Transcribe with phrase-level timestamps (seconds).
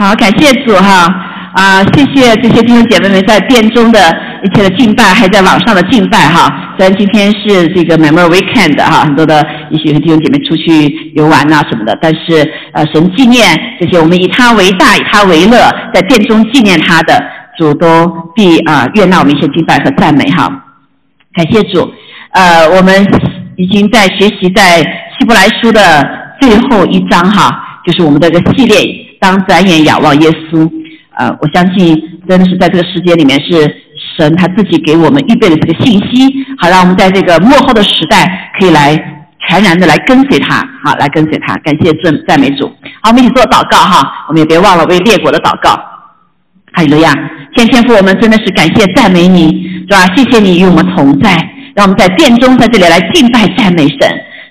[0.00, 1.08] 好，感谢主哈
[1.54, 3.98] 啊，谢谢这些弟兄姐妹们在殿中的
[4.44, 6.76] 一切的敬拜，还在网上的敬拜哈。
[6.78, 13.44] 虽然今天是这个 Memorial Weekend 哈，很多的一些弟兄姐妹出去游玩呐什么的，但是呃，神纪念
[13.80, 15.58] 这些我们以他为大，以他为乐，
[15.92, 17.20] 在殿中纪念他的
[17.58, 20.48] 主都必啊悦纳我们一些敬拜和赞美哈。
[21.34, 21.92] 感谢主，
[22.34, 23.04] 呃，我们
[23.56, 24.78] 已经在学习在
[25.18, 26.08] 希伯来书的
[26.40, 29.07] 最后一章哈，就是我们的一个系列。
[29.20, 30.70] 当转眼仰望耶稣，
[31.16, 33.74] 呃，我相信真的是在这个世界里面是
[34.16, 38.96] 神他自己给我们预备的这个信息，好让我们在这个幕后的时代可以来
[39.48, 41.54] 全然的来跟随他，好来跟随他。
[41.56, 42.66] 感谢赞赞美主，
[43.02, 45.72] 好，我们一起做祷告哈，我们也别忘了为列国的祷告。
[46.72, 47.12] 哈利路亚，
[47.56, 50.14] 天天父，我们真的是感谢赞美你，是吧？
[50.14, 51.34] 谢谢你与我们同在，
[51.74, 54.08] 让我们在殿中在这里来敬拜赞美神。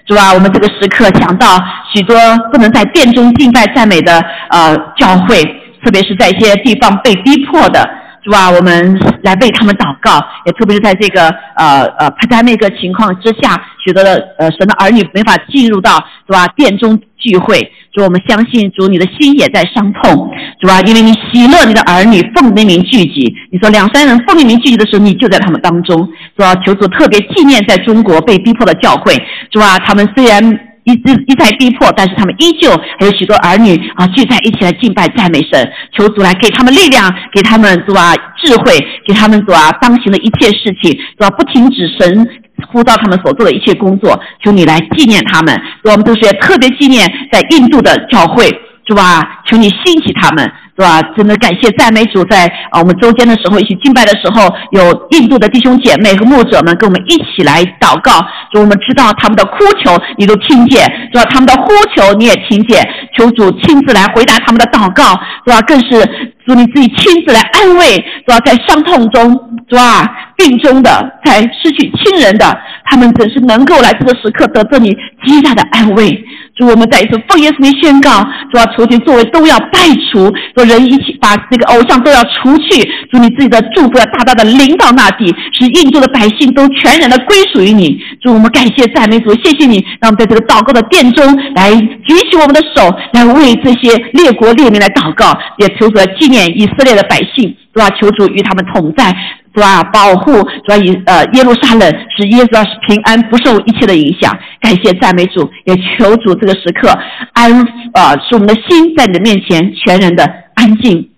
[0.08, 0.34] 是吧？
[0.34, 1.62] 我们这个时刻想到
[1.94, 2.16] 许多
[2.52, 5.44] 不能在殿中敬拜赞美的呃教会，
[5.84, 7.86] 特别是在一些地方被逼迫的，
[8.28, 8.52] 是吧？
[8.52, 15.92] 我们来为他们祷告，也特别是在这个呃呃拍在那个情况之下，许多的呃神的儿女没法进入到
[16.28, 17.72] 是吧殿中聚会。
[17.94, 23.34] 主，我们相信主，你的心也在伤痛，主啊，因为你喜乐你的儿女奉命名聚集。
[23.50, 26.06] 你说两三人奉命名聚集的时候，你就在他们当中，
[26.38, 29.16] 主啊，求主特别纪念在中国被逼迫的教会，
[29.50, 30.44] 主啊，他们虽然
[30.88, 42.28] 一一一再逼迫，但是他们依旧还有许多儿女啊聚在一起来敬拜赞美神，求主来给他们力量，给他们主啊智慧，给他们主啊当行的一切事情，主啊不停止神。
[42.70, 45.56] 呼召他们所做的一切工作，求你来纪念他们。
[45.84, 48.46] 我们都是特别纪念在印度的教会，
[48.88, 49.44] 是吧？
[49.46, 51.02] 求你兴起他们，是吧？
[51.18, 58.12] 真的感谢赞美主，在啊我们周间的时候，一起敬拜的时候，有印度的弟兄姐妹和牧者们跟我们一起来祷告。
[58.52, 61.26] 主，我们知道他们的哭求你都听见，是吧？
[61.32, 65.04] 他们的呼求你也听见，求主亲自来回答他们的祷告，
[65.46, 65.60] 是吧？
[65.62, 66.06] 更是
[66.46, 68.40] 主你自己亲自来安慰，是吧？
[68.46, 69.32] 在伤痛中，
[69.70, 70.06] 是吧？
[70.38, 72.46] 病中的，在失去亲人的，
[72.86, 74.96] 他们总是能够来这个时刻得到你
[75.26, 76.24] 极大的安慰。
[76.58, 78.10] 主，我们再一次奉耶稣名宣告，
[78.52, 79.80] 主啊，仇敌作为都要败
[80.12, 82.84] 除，说人一起把这个偶像都要除去。
[83.12, 88.00] 主，你自己的祝福要大大的临到那地，使印度的百姓都全然的归属于你。
[88.22, 91.24] 主，我们感谢赞美主，谢谢你，让我们在这个祷告的殿中
[91.54, 99.16] 来举起我们的手，来为这些列国列民来祷告，也求主纪念以色列的百姓，主啊，求主与他们同在。
[99.58, 104.32] 主啊，保护主啊，以呃耶路撒冷，使耶稣平安，不受一切的影响。
[104.62, 106.88] 感谢赞美主，也求主这个时刻
[107.34, 107.52] 安
[107.94, 110.24] 呃，使我们的心在你的面前全然的
[110.54, 111.10] 安静。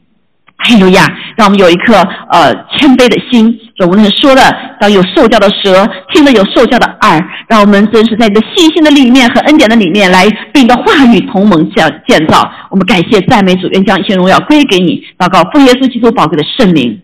[0.61, 1.05] 哈利路亚，
[1.35, 1.95] 让我们有一颗
[2.31, 3.59] 呃谦卑的心。
[3.79, 4.41] 我们说的，
[4.79, 12.49] 当有受教的舌，听了有受教的耳，让我们真是在你的信心的里面和恩典的里面来，并的话语同盟建建造。
[12.69, 15.03] 我们感谢赞美主，愿将一切荣耀归给你。
[15.17, 17.01] 祷告奉耶稣基督宝贵的圣灵。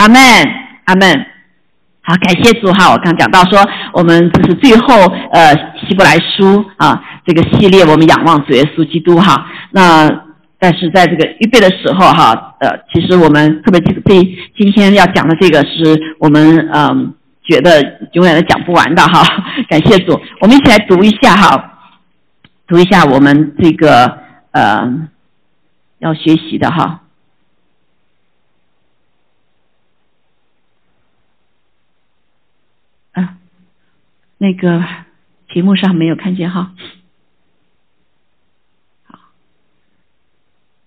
[0.00, 0.18] 阿门，
[0.86, 1.26] 阿门。
[2.00, 2.90] 好，感谢主哈。
[2.90, 3.60] 我刚讲到说，
[3.92, 4.94] 我们这是最后
[5.30, 5.54] 呃
[5.86, 9.46] 希伯来书啊这个系列，我们仰望主耶稣基督哈。
[9.72, 10.08] 那
[10.58, 14.14] 但是在这个预备的时候哈，呃，其实我们特别这这
[14.56, 17.12] 今天要讲的这个是我们嗯
[17.44, 17.82] 觉得
[18.14, 19.22] 永远都讲不完的哈。
[19.68, 21.74] 感谢主，我们一起来读一下哈，
[22.66, 24.16] 读一下我们这个
[24.52, 24.90] 呃
[25.98, 27.02] 要学习的哈。
[34.42, 34.82] 那个
[35.52, 36.70] 题目上没有看见哈，
[39.02, 39.18] 好，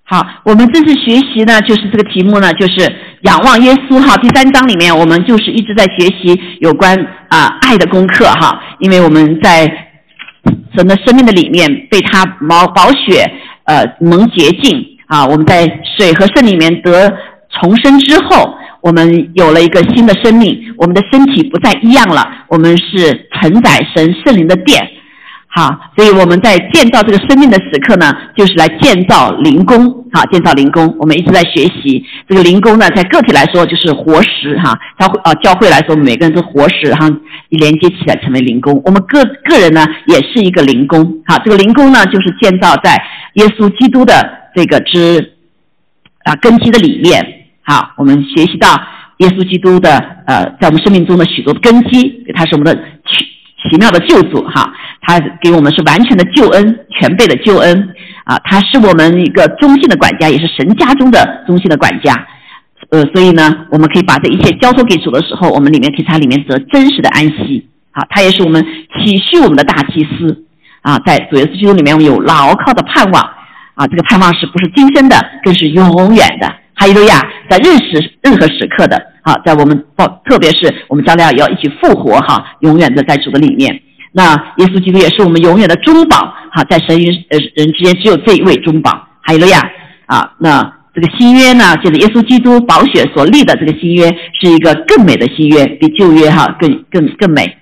[0.06, 2.92] 好，我们这次学习呢，就是这个题目呢，就是
[3.22, 4.18] 仰望耶稣哈。
[4.18, 6.98] 第三章里面，我们就是一直在学习有关
[7.30, 9.68] 啊爱的功课哈，因为我们在
[10.76, 13.32] 神的生命的里面被他毛宝血
[13.66, 15.64] 呃蒙洁净啊，我们在
[15.96, 17.08] 水和圣里面得
[17.50, 18.58] 重生之后。
[18.84, 22.46] 我们有了一个新的生命，我们的身体不再一样了。
[22.50, 24.86] 我们是承载神圣灵的殿，
[25.48, 30.94] 好，所以我们在建造这个生命的时刻呢，就是来建造灵宫，好，建造灵宫。
[31.00, 37.10] 我们一直在学习这个灵宫呢，在个体来说就是活石，哈，教会啊，教会来说每个人都活石，哈，
[37.52, 38.82] 连接起来成为灵宫。
[38.84, 43.02] 我们个个人呢，也是一个灵宫，好，这个灵宫呢，就是建造在
[43.36, 45.36] 耶稣基督的这个之
[46.26, 47.40] 啊根基的里面。
[47.66, 48.68] 好，我们学习到
[49.18, 53.24] 耶稣基督的呃，在我们生命中的许多根基，他是我们的奇
[53.70, 57.90] 奇妙的救主哈，他给我们是完全的救恩，全备的救恩
[58.26, 62.14] 啊，他是我们一个忠心的管家，也是神家中的忠心的管家，
[62.90, 67.66] 呃，所以呢，我们可以把这一切交托给主的时候，我们里面可以在里面得真实的安息。
[67.92, 70.46] 好，他也是我们体恤我们的大祭司
[70.82, 73.24] 啊，在主耶稣基督里面有牢靠的盼望
[73.76, 76.54] 啊，这个盼望是不是今生的，更是永远的。
[76.76, 77.22] 哈利路亚，
[77.54, 83.80] 在任时任何时刻的啊，在我们报，特别是我们将来要一起复活哈，永远的在主的里面。
[84.12, 86.18] 那耶稣基督也是我们永远的中保
[86.52, 88.90] 哈，在神与呃人之间只有这一位中保。
[89.22, 89.62] 哈利路亚
[90.08, 94.08] 啊，那这个新约呢，就是耶稣基督宝血所立的这个新约，
[94.42, 97.58] 是一个更美的新约，比旧约哈更更更美。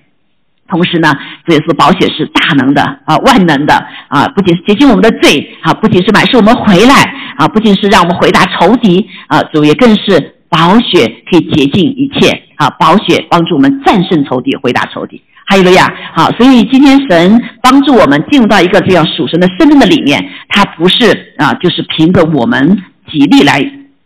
[0.68, 1.12] 同时呢，
[1.46, 3.74] 这也是宝血是大能的啊，万能的
[4.08, 6.94] 啊，不仅是洁净我们的罪啊，不仅是买是我们回来
[7.36, 15.20] 啊，不仅是让我们回答仇敌啊，主也更是宝血可以洁净一切啊，宝血帮助我们战胜仇敌，回答仇敌。
[15.44, 15.92] 哈利路亚！
[16.14, 22.78] 好，所以今天神帮助我们进入到一个这样属神的生命的里面，他不是啊，就是凭着我们
[23.10, 23.60] 己力来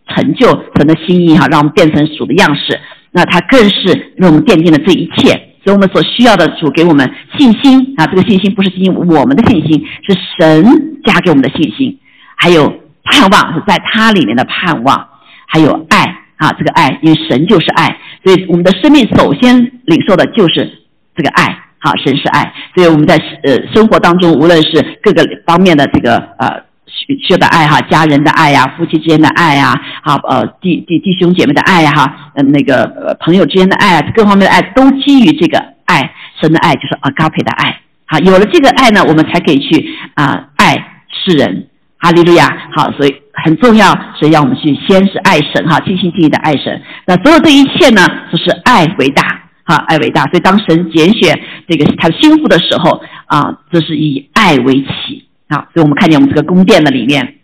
[0.08, 2.81] 成就神的心意哈，让我们变成属的样式，
[3.12, 5.31] 那他更是为我们奠定了这一切。
[5.62, 10.64] 所以我们所需要的主给我们信心啊，这个信心不是基于我们的信心，是神
[11.05, 11.99] 加给我们的信心，
[12.37, 12.73] 还有
[13.06, 15.08] 盼望是在他里面的盼望，
[15.46, 16.02] 还有爱
[16.36, 20.70] 啊，这个爱，因为神就是爱，所以我们的生命首先领受的就是
[21.16, 26.66] 这个爱，好，神是爱，所以我们在呃生活当中，无论是各个方面的这个呃。
[27.06, 36.10] 需要的爱哈，家人的爱呀，夫妻之间的爱呀，好呃弟弟弟兄姐妹的爱呀哈，嗯那个呃朋友之间的爱，各方面的爱都基于这个爱，
[36.40, 40.74] 神的爱就是阿卡佩的爱，好有了这个爱呢，我们才可以去啊爱
[41.12, 41.68] 世人，
[42.06, 43.12] 哈利路亚，好所以
[43.44, 48.00] 很重要，所以让我们去先是爱神哈，尽心尽力的爱神，那所有这一切呢
[48.30, 49.22] 都是爱伟大，
[49.64, 51.36] 哈爱伟大，所以当神拣选
[51.66, 55.24] 这个他的心腹的时候啊，这是以爱为起。
[55.48, 57.36] 啊，所以我们看见我们这个宫殿的里面，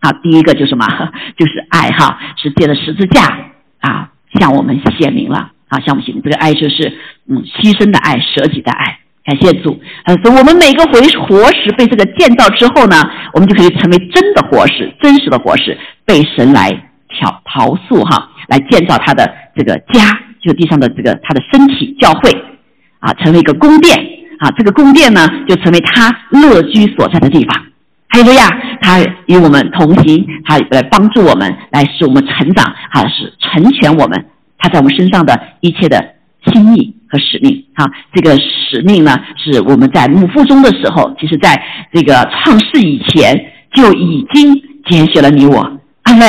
[0.00, 0.86] 啊，第一个就什么？
[1.34, 3.22] 就是爱哈，是借着十字架
[3.80, 8.98] 啊，向我们显明了啊，向我们显明这个爱就是嗯，牺牲的爱，舍己的爱。
[9.28, 12.96] 感谢主，呃，所以我们每个回活石被这个建造之后呢，
[13.34, 15.76] 我们就可以成为真的活石，真实的活石，
[16.06, 16.70] 被神来
[17.10, 22.30] 挑陶塑哈，来建造他的这个家，就是地上的这个他的身体教会
[23.00, 23.94] 啊，成为一个宫殿。
[24.38, 27.60] 啊，这个宫殿呢，就成为他乐居所在的地方。
[28.08, 28.48] 哈利路亚，
[28.80, 34.26] 他与我们同行，他来帮助我们，来使我们成长，啊，是成全我们。
[34.56, 36.14] 他在我们身上的一切的
[36.46, 41.60] 心意和使命，啊，这个使命呢，是我们在母腹中的时候，其实在
[41.92, 43.34] 这个创世以前
[43.74, 44.54] 就已经
[44.86, 45.80] 拣选了你我。
[46.02, 46.24] 阿妹，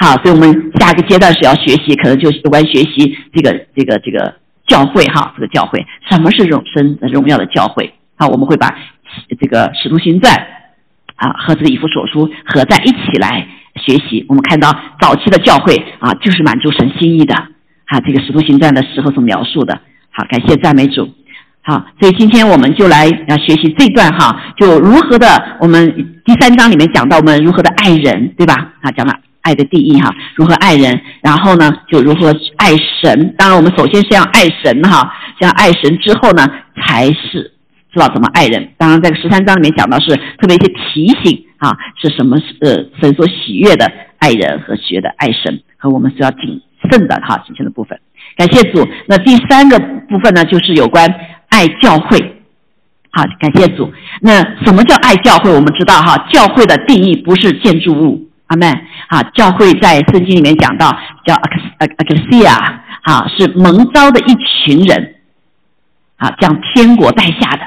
[0.00, 4.34] 好，所以我们下一个阶段是要学习，可能就是有关学习这个这个这个。
[4.66, 7.92] 教会哈，这个教会什么是荣生荣耀的教会？
[8.16, 8.72] 好，我们会把
[9.40, 10.32] 这个使徒行传
[11.16, 13.48] 啊和这个以弗所书合在一起来
[13.84, 14.24] 学习。
[14.28, 17.98] 我们看到早期的教会啊，就是满足神心意的啊。
[18.06, 19.80] 这个使徒行传的时候所描述的。
[20.10, 21.08] 好，感谢赞美主。
[21.62, 25.26] 好，所以今天我们就来要学习这段哈，就如何的
[25.60, 28.72] 我们第三章里面讲到我们如何的爱人，对吧？
[28.82, 29.14] 啊，讲了。
[29.42, 32.28] 爱的定义哈，如何爱人，然后呢，就如何
[32.58, 33.34] 爱神。
[33.38, 35.10] 当然，我们首先是要爱神哈，
[35.40, 36.46] 先爱神之后呢，
[36.76, 37.50] 才是
[37.90, 38.70] 知道怎么爱人。
[38.76, 46.60] 当然，在十三章里面讲到是特别一些提醒啊，是什么呃神所喜悦的爱人和喜悦的爱神，和我们是要谨
[46.90, 47.98] 慎的哈谨慎的部分。
[48.36, 48.86] 感谢主。
[49.06, 49.78] 那第三个
[50.08, 51.06] 部分呢，就是有关
[51.48, 52.18] 爱教会。
[53.12, 53.92] 好，感谢主。
[54.20, 54.34] 那
[54.64, 55.50] 什么叫爱教会？
[55.50, 58.28] 我们知道哈，教会的定义不是建筑物。
[58.46, 58.68] 阿门。
[59.08, 60.88] 啊，教会在圣经里面讲到
[61.26, 61.34] 叫
[61.80, 62.54] ecclesia，
[63.02, 65.16] 啊，是蒙召的一群人，
[66.16, 67.62] 啊，将天国带下的，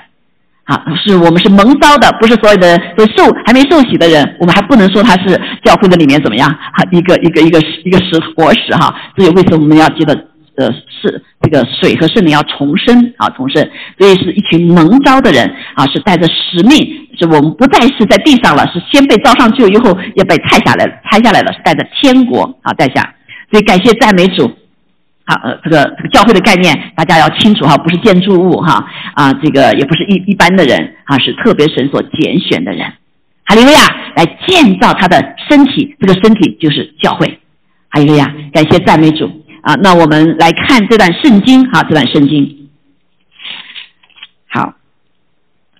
[0.63, 10.27] 啊，是我们是蒙召的，不是所有的都受还没受洗的人，我们还不能说他是教会的里面怎么样，哈，一个一个一个一个石活石哈，所以为什么我们要记得？
[10.55, 13.67] 呃，是这个水和圣灵要重生啊，重生，
[13.97, 16.77] 所以是一群蒙召的人啊，是带着使命，
[17.19, 23.15] 是我们不再是在地上了，是先被召上去以后也被拆下来，拆下来了，是带着天国啊带下，
[23.49, 24.45] 所以感谢赞美主，
[25.25, 32.85] 好，呃，这个这个教会的概念大家要清楚哈，不是建筑物哈，啊，这个也不是一一般的人啊，是特别神所拣选的人，
[33.45, 33.79] 哈利路亚，
[34.15, 37.39] 来建造他的身体，这个身体就是教会，
[37.89, 39.42] 哈利路亚，感谢赞美主。
[39.63, 42.67] 啊，那我们来看这段圣经哈，这段圣经。
[44.49, 44.73] 好，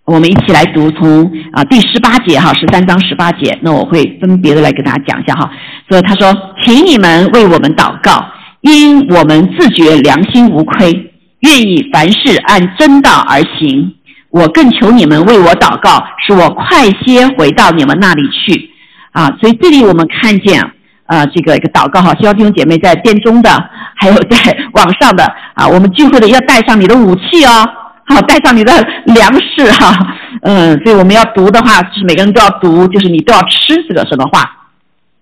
[0.06, 3.60] 我们一起来读从啊第十八节哈，十三章十八节。
[3.62, 5.52] 那我会分别的来跟大家讲一下哈。
[5.90, 8.26] 所以他说，请你们为我们祷告，
[8.62, 11.12] 因我们自觉良心无亏，
[11.42, 13.96] 愿意凡事按真道而行。
[14.30, 18.70] 我更求你们为我祷告，使我快些回到你们那里去。
[19.12, 20.72] 啊，所以这里我们看见。
[21.06, 23.50] 啊，这个一个祷告哈，希望弟兄姐妹在殿中的，
[23.96, 24.38] 还有在
[24.74, 27.68] 网上的啊，我们聚会的要带上你的武器哦，
[28.06, 28.72] 好，带上你的
[29.06, 29.94] 粮食哈，
[30.42, 34.42] 嗯，所以我们要读的话，就是每个人都要读，就是你都要吃这个神的话，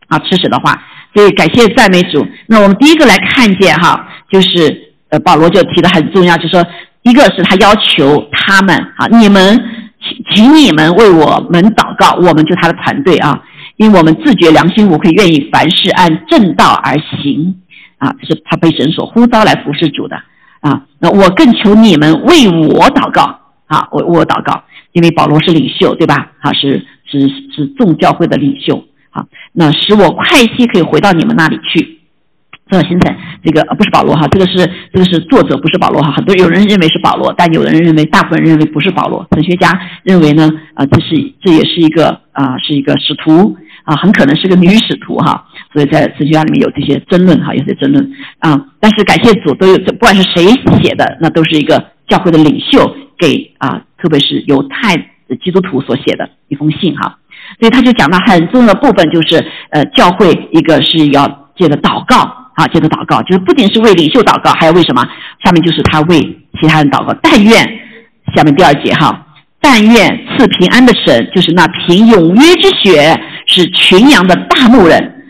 [0.07, 0.81] 啊，吃神的话。
[1.13, 2.25] 所以感谢赞美主。
[2.47, 6.65] 那我们第一个来看见哈，就是呃保罗就提的很重要，就说
[7.01, 9.59] 一个是他要求他们啊，你们
[9.99, 13.37] 请请你们为我们祷告，我们就他的团队啊，
[13.77, 17.55] 因为我们自觉良心无愧，愿意凡事按正道而行
[17.97, 20.15] 啊，是他被神所呼召来服侍主的
[20.59, 20.83] 啊。
[20.99, 26.31] 那我更求你们为我祷告啊，为我祷告，因为保罗是领袖对吧？
[26.39, 28.83] 啊，是是是众教会的领袖。
[29.09, 30.25] 好，那使我快
[30.57, 31.97] 些可以回到你们那里去。
[32.69, 33.13] 这个现在
[33.43, 34.55] 这个不是保罗哈，这个是
[34.93, 36.09] 这个是作者，不是保罗哈。
[36.13, 39.27] 很多有人认为是保罗，但有人认为，大部分人认为不是保罗。
[39.33, 45.45] 神学家认为呢，啊，这是这也是一个啊，是一个使徒啊，很可能是个女使徒哈。
[45.73, 48.59] 所以在神学家里面有这些争论哈，有些争论啊。
[48.79, 50.45] 但是感谢主，都有不管是谁
[50.81, 57.17] 写的，那都是一个教会的领袖给啊，特别是犹太的基督徒所写的一封信哈。
[57.59, 62.17] 所以他就讲到很重要的部分，就是呃，教会一个是要借着祷告
[62.55, 65.03] 啊，借着祷告，就是不仅是为领袖祷告，还要为什么？
[65.43, 66.19] 下面就是他为
[66.59, 67.13] 其他人祷告。
[67.21, 67.53] 但愿
[68.35, 69.27] 下面第二节哈，
[69.59, 73.19] 但愿赐平安的神，就是那凭永约之血
[73.51, 75.23] 是群羊的大牧人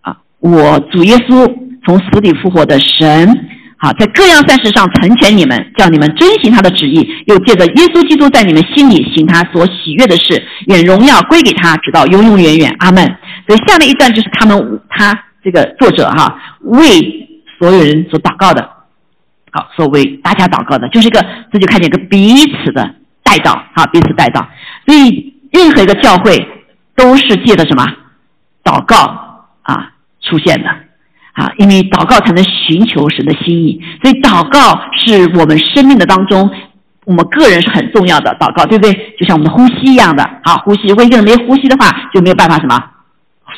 [0.00, 1.46] 啊，我主耶稣
[1.84, 3.28] 从死里复活的神。
[3.76, 12.72] 好，在各样善事上成全你们，叫你们遵行他的旨意，又借着耶稣基督在你们心里行他所喜悦的事，愿荣耀归给他，直到永永远远。
[12.78, 13.04] 阿门。
[13.44, 16.80] 所以下面一段就是他们他这个作者哈为
[17.58, 18.62] 所有人所祷告的，
[19.50, 21.20] 好，所为大家祷告的，就是一个
[21.52, 22.88] 这就看见一个彼此的
[23.24, 24.46] 带祷，好，彼此带祷。
[24.86, 26.38] 所以任何一个教会
[26.96, 27.86] 都是借着什么
[28.62, 28.96] 祷告
[29.62, 30.68] 啊出现的。
[31.34, 36.50] 啊，因为祷告才能寻求神的心意，所以祷告是我们生命的当中，
[37.06, 38.36] 我们个人是很重要的。
[38.38, 38.92] 祷告，对不对？
[39.18, 42.78] 就像我们的呼吸一样的，啊，呼吸，如果一个人没呼吸的话，就没有办法什么，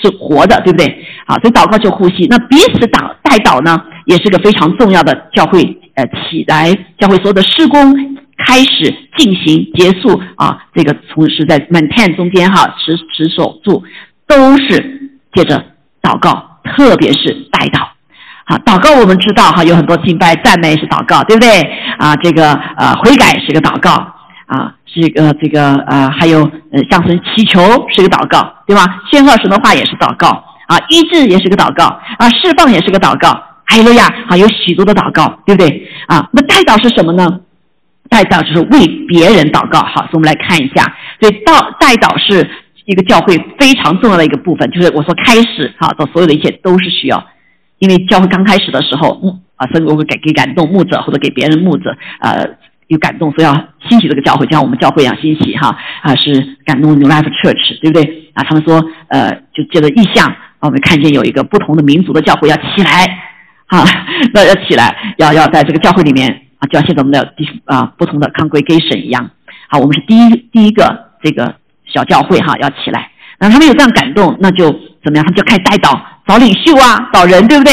[0.01, 1.05] 是活的，对不对？
[1.27, 2.29] 啊，所以祷告就呼吸。
[2.31, 5.61] 那彼此祷代祷呢，也是个非常重要的教会，
[5.97, 7.93] 呃，起来教会所有的施工
[8.39, 13.83] 开始进行结束啊，这个从是在 maintain 中间哈，持持守住，
[14.27, 15.65] 都是借着
[16.03, 16.51] 祷告。
[16.77, 17.87] 特别是代祷，
[18.47, 21.61] 好，祷告我们知道哈，有很多敬拜赞美是祷告，对不对？
[21.99, 23.91] 啊，这个呃悔改是个祷告，
[24.47, 26.41] 啊，是一个这个呃还有
[26.73, 27.61] 呃向神祈求
[27.91, 28.83] 是个祷告，对吧？
[29.13, 30.29] 宣告神的话也是祷告，
[30.67, 31.85] 啊，医治也是个祷告，
[32.17, 35.87] 啊，释放也是个祷告，还有呀，啊，有许多的祷告，对不对？
[36.07, 37.41] 啊，那代祷是什么呢？
[38.15, 40.85] 代祷就是为别人祷告，好，所以我们来看一下，
[41.21, 42.49] 所以道代祷是。
[42.87, 47.17] 一个教会非常重要的一个部分，就是我说开始哈，到所有的一切都是需要，
[47.79, 52.47] 因为教会刚开始的时候，嗯啊，所以我会给给感动牧者或者给别人牧者，呃，
[52.89, 53.55] 有感动，所以要
[53.89, 58.31] 兴起这个教会，就像我们教会一样兴起哈，啊，是感动 New Life Church，对不对？
[58.35, 60.31] 啊，他们说，呃，就借着意象，
[60.61, 63.07] 我们看见有一个不同的民族的教会要起来，
[63.69, 63.83] 啊，
[64.35, 69.31] 那要起来，要要在这个教会里面啊，就像现在我们的第啊不同的 congregation 一样，
[69.69, 71.55] 好，我们是第一第一个这个。
[71.87, 74.73] 小教会哈要起来，那他们有这样感动，那就
[75.05, 75.25] 怎么样？
[75.25, 77.73] 他们就开始带祷，找领袖啊，找人，对不对？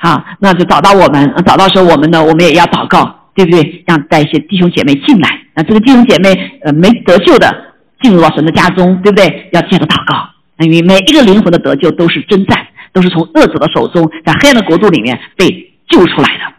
[0.00, 3.84] 啊，那就找到我们，找到时候我们呢，我们也要祷告，对不对？
[3.86, 6.32] 让带一些弟兄姐妹进来，那这个弟兄姐妹
[6.64, 7.54] 呃没得救的
[8.00, 9.50] 进入到神的家中，对不对？
[9.52, 10.30] 要接着祷告，
[10.64, 15.46] 因为每一个灵魂的得救都是征战，都是从恶者的手中在黑暗的国度里面被
[15.86, 16.54] 救出来的。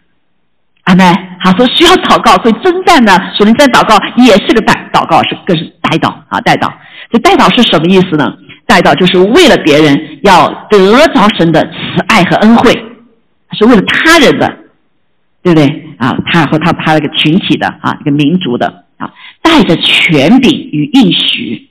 [0.84, 1.04] 阿妹，
[1.44, 6.70] 好说需要祷告，所以征战呢，属灵在祷告也是个代祷告，是更是代祷啊，代祷。
[7.10, 8.32] 这代祷是什么意思呢？
[8.66, 12.72] 代祷就是为了别人要得着神的慈爱和恩惠，
[13.52, 14.48] 是为了他人的，
[15.42, 16.16] 对不对啊？
[16.26, 19.10] 他和他他那个群体的啊，一个民族的啊，
[19.42, 21.68] 带着权柄与应许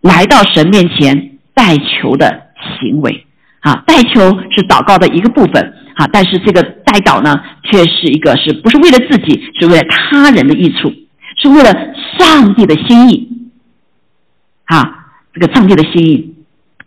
[0.00, 2.48] 来到神面前代求的
[2.78, 3.26] 行为
[3.60, 4.20] 啊，代求
[4.50, 10.92] 是祷告的一个部分啊，但是这个代祷呢，却是一个是不是为了自己，是为了他人的益处，
[11.42, 11.72] 是为了
[12.18, 13.28] 上帝的心意。
[14.66, 14.84] 啊，
[15.32, 16.34] 这个上帝的心意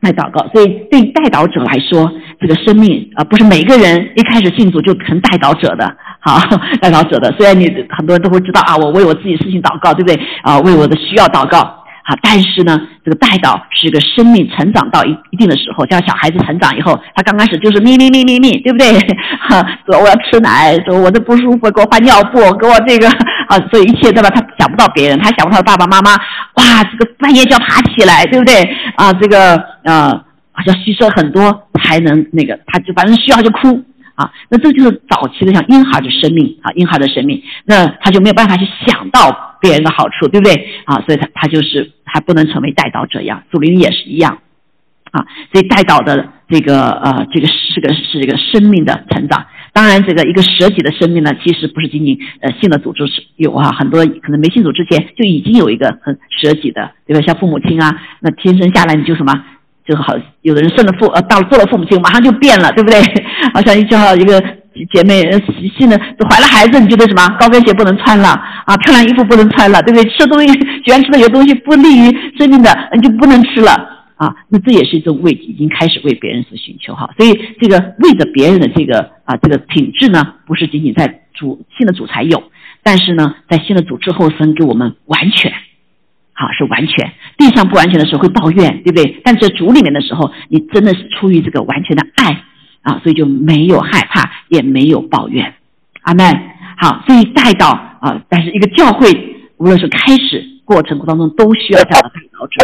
[0.01, 6.37] 来祷告，所以对代祷者来说，这个生命啊，不是每个人一开始信主就成代祷者的，好，
[6.79, 7.31] 代祷者的。
[7.37, 10.19] 虽然你很多人都会知道啊，我为我自己事情祷告，对不对？
[10.43, 11.78] 啊，为我的需要祷告。
[12.09, 18.91] 啊，但是呢，这个带到是个生命成长到一一定的时候，像小孩子成长以后，他刚开始就是咪咪咪咪咪，对不对？
[19.39, 23.07] 哈，说我要吃奶，说我这不舒服，给我换尿布，给我这个
[23.47, 24.29] 啊，所以一切对吧？
[24.31, 26.13] 他想不到别人，他想不到爸爸妈妈，
[26.55, 28.55] 哇，这个半夜就要爬起来，对不对？
[28.95, 30.09] 啊，这个呃，
[30.51, 33.79] 好像牺牲很多才能那个，他就反正需要就哭
[34.19, 41.01] 啊，那这就是早期的像婴孩的生命啊，婴孩的生命，那他就没有办法去想到别人的好处，对不对啊？
[41.05, 44.39] 所以他他就是还不能成为带导者一样，祖灵也是一样
[45.11, 49.45] 啊，所以带导的这个呃这个是个是一个生命的成长。
[49.71, 57.21] 当然，这个一个舍己的生命呢，其实不是仅仅呃信的组织是有啊，很多可能没信主之前就已经有一个很舍己的，对吧？
[57.25, 59.31] 像父母亲啊，那天生下来你就什么
[59.89, 63.01] 就好，有的人生了父呃到做了父母亲，马上就变了，对不对？
[63.53, 64.39] 好像就好一个
[64.93, 65.24] 姐妹
[65.77, 65.98] 信了
[66.29, 68.29] 怀了孩子，你就得什么高跟鞋不能穿了
[68.65, 70.10] 啊，漂亮衣服不能穿了，对不对？
[70.12, 70.48] 吃东西
[70.86, 73.98] 喜欢吃的有东西不利于生命的，你就不能吃了。
[74.15, 82.43] 啊，那这也是一种为已经开始为别人所寻求哈，所以这个为着别人的这个啊这个品质呢，不是仅仅在主新的主才有，
[82.84, 85.53] 但是呢，在新的主之后分给我们完全，
[86.39, 89.22] 好是完全，地上不完全的时候会抱怨，对不对？
[89.25, 92.43] 但在主里面的时候，你真的是出于这个完全的爱
[92.81, 95.53] 啊，所以就没有害怕，也没有抱怨，
[96.03, 96.25] 阿门。
[96.77, 97.69] 好，所以带到
[98.00, 99.12] 啊，但是一个教会
[99.58, 100.46] 无论是开始。
[100.69, 102.63] 过程当中都需要这样的带导者，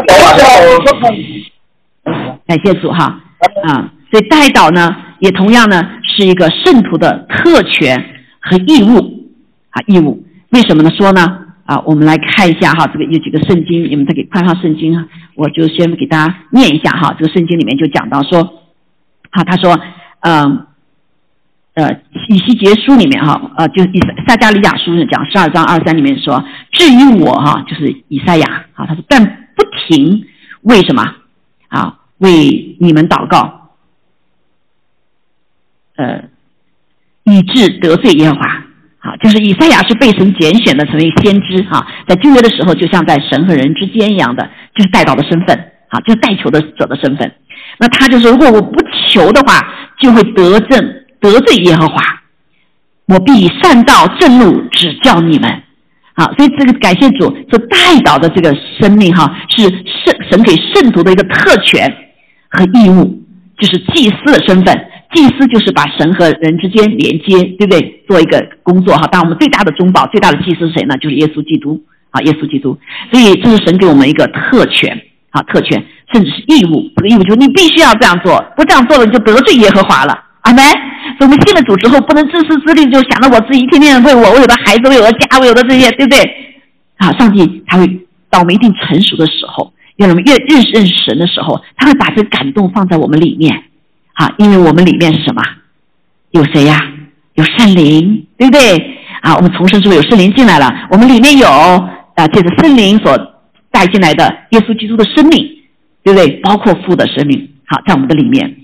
[2.46, 3.20] 感谢主哈
[3.63, 7.98] 啊，所以带导呢也同样呢是一个圣徒的特权
[8.39, 9.34] 和义务
[9.72, 18.41] 啊义务，为什么呢说呢啊我们来看一下哈这个有几个圣经，你们再给看上圣经，我就先给大家念一下哈这个圣经里面就讲到说
[19.31, 19.79] 啊他说
[20.22, 20.67] 嗯。
[21.77, 21.91] 呃，
[22.29, 26.41] 以西结书里面哈，呃，就是以撒加利亚书讲十二章二三里面说，
[26.72, 30.25] 至于我哈，就是以赛亚啊，他说但不停，
[30.62, 31.03] 为什么
[31.67, 32.00] 啊？
[32.19, 33.72] 为你们祷告，
[35.98, 36.29] 呃，
[37.25, 38.64] 以致得罪耶和华，
[39.05, 45.57] 好，就是以赛亚是被神拣选的，成为先知哈，在旧约的时候，就像在神和人之间一样的，就是代祷的身份，
[45.89, 47.31] 好，就是代求的者的身份。
[47.77, 49.62] 那他就是，如果我不求的话，
[50.01, 51.01] 就会得正。
[51.21, 52.00] 得罪耶和华，
[53.07, 55.50] 我必以善道正路指教你们。
[56.13, 61.91] 好，所以这个感谢主，这代祷的这个生命哈，是圣神给圣徒的一个特权
[62.51, 63.24] 和义务，
[63.57, 64.87] 就是祭司的身份。
[65.15, 68.03] 祭司就是把神和人之间连接，对不对？
[68.07, 69.07] 做一个工作哈。
[69.11, 70.95] 但我们最大的中保、最大的祭司是谁呢？
[70.97, 72.77] 就是耶稣基督啊，耶稣基督。
[73.11, 75.01] 所以这是神给我们一个特权
[75.31, 76.91] 啊，特权，甚至是义务。
[76.97, 80.13] 这个义务就是你必须要这样做，不这样做了你就得罪耶和华了。
[80.41, 80.63] 阿门。
[81.17, 86.19] 所以我们信了主之后，不能自私自利，就想着我自己天天的为我、为我的孩子、为我的家、为我的这些，对不对？
[86.97, 87.87] 啊，上帝他会
[88.29, 93.63] 到我们一定成熟的时候，让我们越认识认识神的时候，他会把这感动放在我们里面。
[94.15, 95.41] 啊，因为我们里面是什么？
[96.31, 96.77] 有谁呀？
[97.35, 98.99] 有圣灵，对不对？
[99.21, 103.17] 啊，我们重生之后有圣灵进来了，我们里面有啊，借着圣灵所
[103.71, 105.45] 带进来的耶稣基督的生命，
[106.03, 106.29] 对不对？
[106.41, 108.55] 包括父的生命，好，在我们的里面。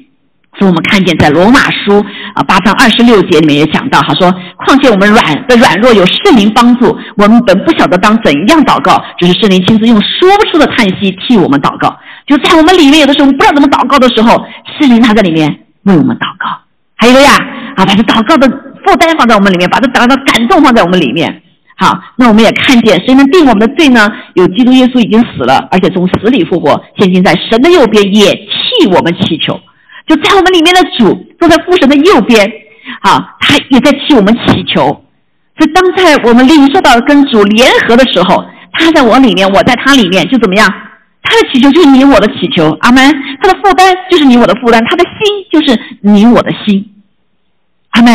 [0.60, 4.30] 所以我们看见，在罗马书啊八章二十六节里面也讲到，哈说
[4.66, 11.98] ：“况且我们软的软弱有圣灵帮助，我们本不晓得当怎样祷告，只是圣灵亲自用说不出的叹息替我们祷告。
[12.28, 14.44] 就在我们里面，有的时候我们不知道怎么祷告的时候，
[14.80, 15.50] 圣灵他在里面
[15.84, 16.62] 为我们祷告。
[16.96, 17.32] 还有个呀，
[17.76, 18.48] 啊，把这祷告的
[18.86, 21.42] 负担放在我们里面，把这祷告的感动放在我们里面。
[21.78, 24.08] 好，那我们也看见，谁能定我们的罪呢？
[24.36, 29.60] 有基督耶稣已经死了，而且从死里复活，现今在神的右边，也替我们祈求。”
[30.08, 32.46] 就在我们里面的主坐在父神的右边，
[33.02, 34.84] 啊，他也在替我们祈求。
[35.58, 40.72] 所以当在我们领受到跟主联合的时候，他在我里面，我在他里面，就怎么样？
[41.24, 43.04] 他的祈求就是你我的祈求，阿门。
[43.42, 46.86] 他的负担就是你我的负担，他的心就是你我的心，
[47.92, 48.14] 阿门。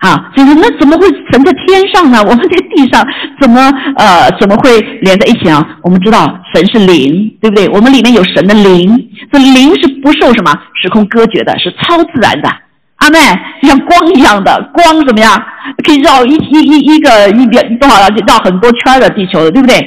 [0.00, 2.22] 啊，所以说那怎么会神在天上呢？
[2.22, 3.02] 我们在地上
[3.40, 5.66] 怎么呃怎么会连在一起啊？
[5.82, 7.66] 我们知道神是灵，对不对？
[7.70, 10.52] 我们里面有神的灵，这灵是不受什么
[10.82, 12.50] 时空割绝的，是超自然的。
[12.96, 13.18] 阿妹，
[13.62, 15.42] 就像光一样的光怎么样？
[15.82, 19.80] 可以绕一一一一个一边多少绕很多圈的地球的，对不对？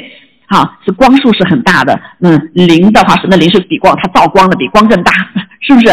[0.48, 2.00] 好，是光束是很大的。
[2.22, 5.12] 嗯，灵的话，神的灵是比光，它照光的比光更大，
[5.62, 5.90] 是不是？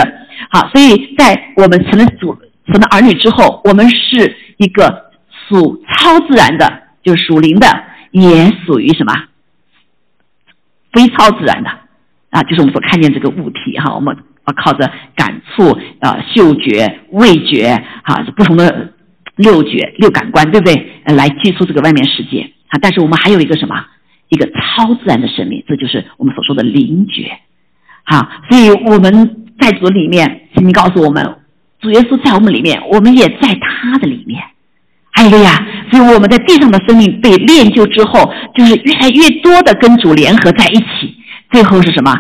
[0.51, 2.37] 好，所以在我们成了主。
[2.67, 5.11] 神的儿女之后，我们是一个
[5.47, 7.67] 属超自然的，就是属灵的，
[8.11, 9.13] 也属于什么
[10.93, 11.69] 非超自然的
[12.31, 12.43] 啊？
[12.45, 18.95] 就是我们所看见这个物体哈，我们啊靠着感触啊、嗅觉、味觉哈，不同的
[19.37, 21.03] 六觉、六感官，对不对？
[21.15, 22.79] 来接触这个外面世界啊。
[22.81, 23.75] 但是我们还有一个什么？
[24.29, 27.39] 一个超自然的生命，这就是我们所说的灵觉。
[28.05, 31.37] 好，所以我们在主里面，请你告诉我们。
[31.81, 34.43] 主耶稣在我们里面，我们也在他的里面。
[35.13, 41.15] 哎呀，所以我们在地上的生命被练就之后，就是越来越多的跟主联合在一起。
[41.53, 42.13] 最后是什么？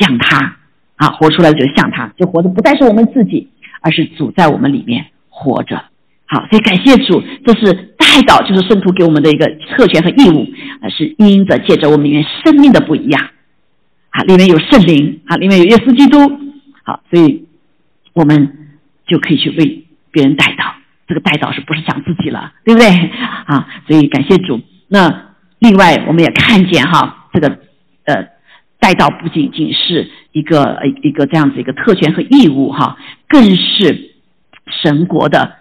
[0.00, 0.56] 像他
[0.96, 3.48] 啊，活出来就是像他，就活的不再是我们自己，
[3.80, 5.82] 而是主在我们里面活着。
[6.32, 10.48] 好，所以感谢主，这是代祷，就是圣徒给我们的一个特权和义务，
[10.80, 13.28] 啊，是因着借着我们里面生命的不一样，
[14.08, 16.18] 啊，里面有圣灵，啊，里面有耶稣基督，
[16.84, 17.44] 好，所以
[18.14, 18.70] 我们
[19.06, 20.72] 就可以去为别人代祷。
[21.06, 22.88] 这个代祷是不是讲自己了，对不对？
[23.44, 24.58] 啊，所以感谢主。
[24.88, 27.58] 那另外我们也看见哈，这个
[28.06, 28.26] 呃，
[28.80, 32.96] 代祷不仅仅是一个一个这样子一个特权和义务哈，
[33.28, 34.14] 更是
[34.82, 35.58] 神国的。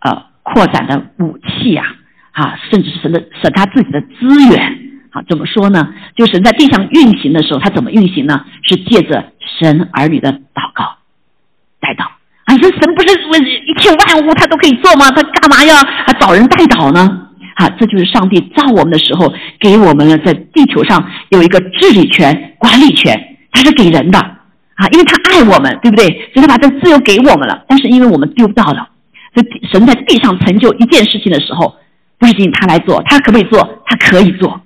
[0.00, 1.84] 呃，扩展的武器呀，
[2.32, 4.78] 啊，甚至是神的神他自己的资源，
[5.12, 5.92] 好，怎么说呢？
[6.16, 8.44] 就神在地上运行的时候，他怎么运行呢？
[8.62, 10.96] 是借着神儿女的祷告
[11.80, 12.04] 带祷。
[12.44, 15.10] 啊，说神不是一切万物他都可以做吗？
[15.10, 17.26] 他干嘛要还找人带祷呢？
[17.56, 26.06] 啊，这就是上帝造我们的时候给我们了，在地球上有一个治理权、管理权，他是给人的啊，因为他爱我们，对不对？
[26.32, 28.88] 所以他把这自由给我们了，但是因为我们丢到了。
[29.32, 31.76] 所以神在地上成就一件事情的时候，
[32.18, 33.82] 不是仅他来做，他可不可以做？
[33.86, 34.60] 他可以做，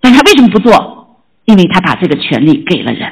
[0.00, 1.18] 但他为什么不做？
[1.46, 3.10] 因为他把这个权利给了人。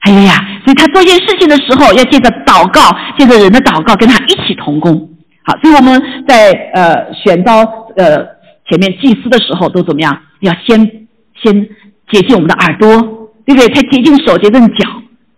[0.00, 2.80] 还有呀，所以他做一件事情的时候，要借着祷告，
[3.18, 5.08] 借着人的祷告，跟他一起同工。
[5.44, 7.56] 好，所以我们在呃选到
[7.96, 8.24] 呃
[8.68, 10.18] 前面祭司的时候，都怎么样？
[10.40, 11.68] 要先先
[12.10, 13.00] 洁净我们的耳朵，
[13.46, 13.68] 对不对？
[13.74, 14.88] 才洁净手，洁净脚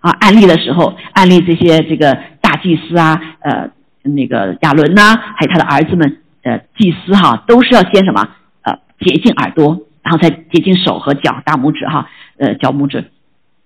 [0.00, 0.10] 啊。
[0.20, 3.70] 安利的时候，安利这些这个大祭司啊，呃。
[4.14, 8.28] 那个亚伦呐，还有他的儿子们，呃，祭司哈，都是要先什么？
[8.62, 13.10] 呃，洁净耳朵，然后再洁净手和脚，大拇指哈，呃，脚拇指，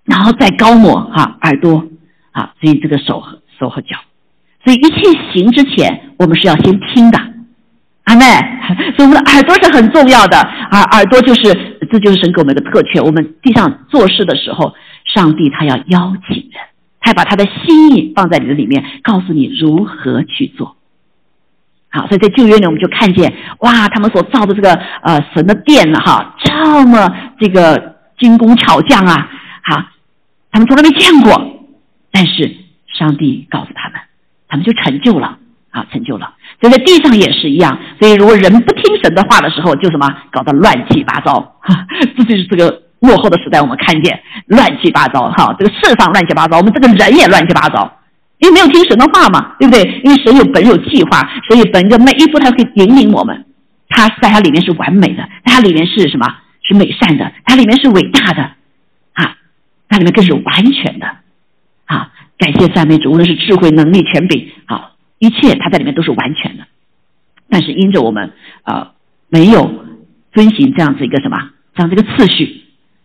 [0.04, 1.84] 然后再高抹哈耳朵，
[2.32, 3.96] 啊，所以这个手和手和脚，
[4.64, 5.00] 所以一切
[5.32, 7.18] 行之前，我们是要先听的，
[8.04, 8.24] 阿妹，
[8.96, 14.74] 所以我们的耳朵是很重要的，耳耳朵就是这就是神给我们一个特权，我们地上做事的时候，
[15.04, 16.69] 上帝他要邀请人。
[17.00, 20.76] 他把他的心意放在你的里面，告诉你如何去做。
[21.90, 27.10] 好，所以在旧约里，我们就看见哇，他们所造的这个呃神的殿呢，哈，这么
[27.40, 29.28] 这个精工巧匠啊，
[29.64, 29.82] 好，
[30.52, 31.66] 他们从来没见过，
[32.12, 32.54] 但是
[32.86, 34.00] 上帝告诉他们，
[34.46, 35.38] 他们就成就了
[35.70, 36.34] 啊，成就了。
[36.60, 41.56] 所以在地上也是一样，所以如果人不听神的话的时候，就什么搞得乱七八糟，
[42.16, 42.82] 这就 是这个。
[43.00, 48.00] 落后的时代，我们看见乱七八糟，哈，这个世上乱七八糟，我们这个人也乱七八糟，
[48.38, 50.00] 因为没有听神的话嘛，对不对？
[50.04, 53.44] 因为神有本有计划，所以本着每一步他可以引领我们，
[53.88, 56.26] 他在他里面是完美的，他里面是什么？
[56.62, 58.42] 是美善的，它里面是伟大的，
[59.14, 59.34] 啊，
[59.88, 61.06] 它里面更是完全的，
[61.86, 66.64] 啊，感谢赞美主，无论是智慧、能力、权柄，好，一切他在里面都是完全的，
[67.48, 68.92] 但是因着我们啊
[69.28, 69.84] 没有
[70.32, 71.38] 遵循这样子一个什么，
[71.74, 72.59] 这样这个次序。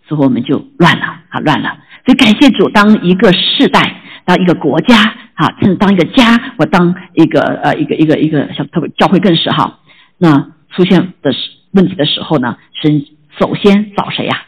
[0.07, 1.77] 所以我们就乱了啊，乱了。
[2.05, 4.97] 所以感谢主，当一个世代，当一个国家
[5.33, 9.79] 啊，甚至当一个家，或当一个呃一个一个一个小特别教会更是哈，
[10.17, 11.33] 那出现的
[11.71, 13.05] 问题的时候呢，神
[13.39, 14.43] 首先找谁呀？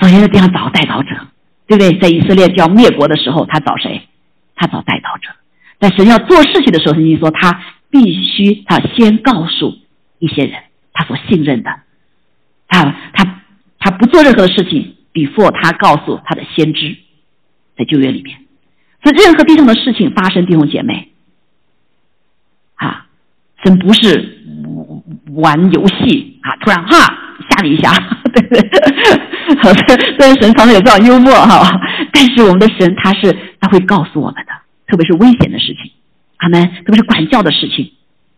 [0.00, 1.26] 首先在地上找代祷者，
[1.66, 1.98] 对不对？
[1.98, 4.02] 在以色列就要灭国的时候，他找谁？
[4.54, 5.30] 他找代祷者。
[5.78, 9.74] 在神要做事情的时候，圣经说他必须他先告诉
[10.18, 11.70] 一些人，他所信任的，
[12.68, 12.94] 他
[13.80, 13.90] 他。
[13.90, 16.96] 不做任何的事情，before 他告诉他的先知，
[17.76, 18.38] 在旧约里面，
[19.02, 21.08] 所以任何地上的事情发生，弟兄姐妹，
[22.76, 23.06] 啊，
[23.64, 24.38] 神不是
[25.34, 26.96] 玩游戏啊，突然哈
[27.50, 27.92] 吓你一下，
[28.32, 28.60] 对不对？
[30.16, 31.68] 虽然神常常有这样幽默哈，
[32.12, 34.52] 但是我们的神他是他会告诉我们的，
[34.86, 35.92] 特别是危险的事情，
[36.38, 37.92] 阿门，特别是管教的事情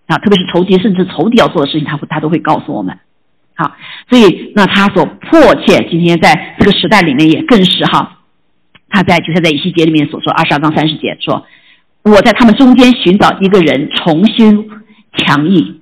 [0.07, 2.98] 啊，特别是仇敌甚至仇敌要做的事情，他会他都会告诉我们。
[3.62, 3.77] 好，
[4.11, 8.18] 所以那他所迫切，今天在这个时代里面也更是哈，
[8.88, 11.46] 他在就像在以西结里面所说二十二章三十节说，
[12.03, 14.68] 我在他们中间寻找一个人重新
[15.16, 15.81] 强毅，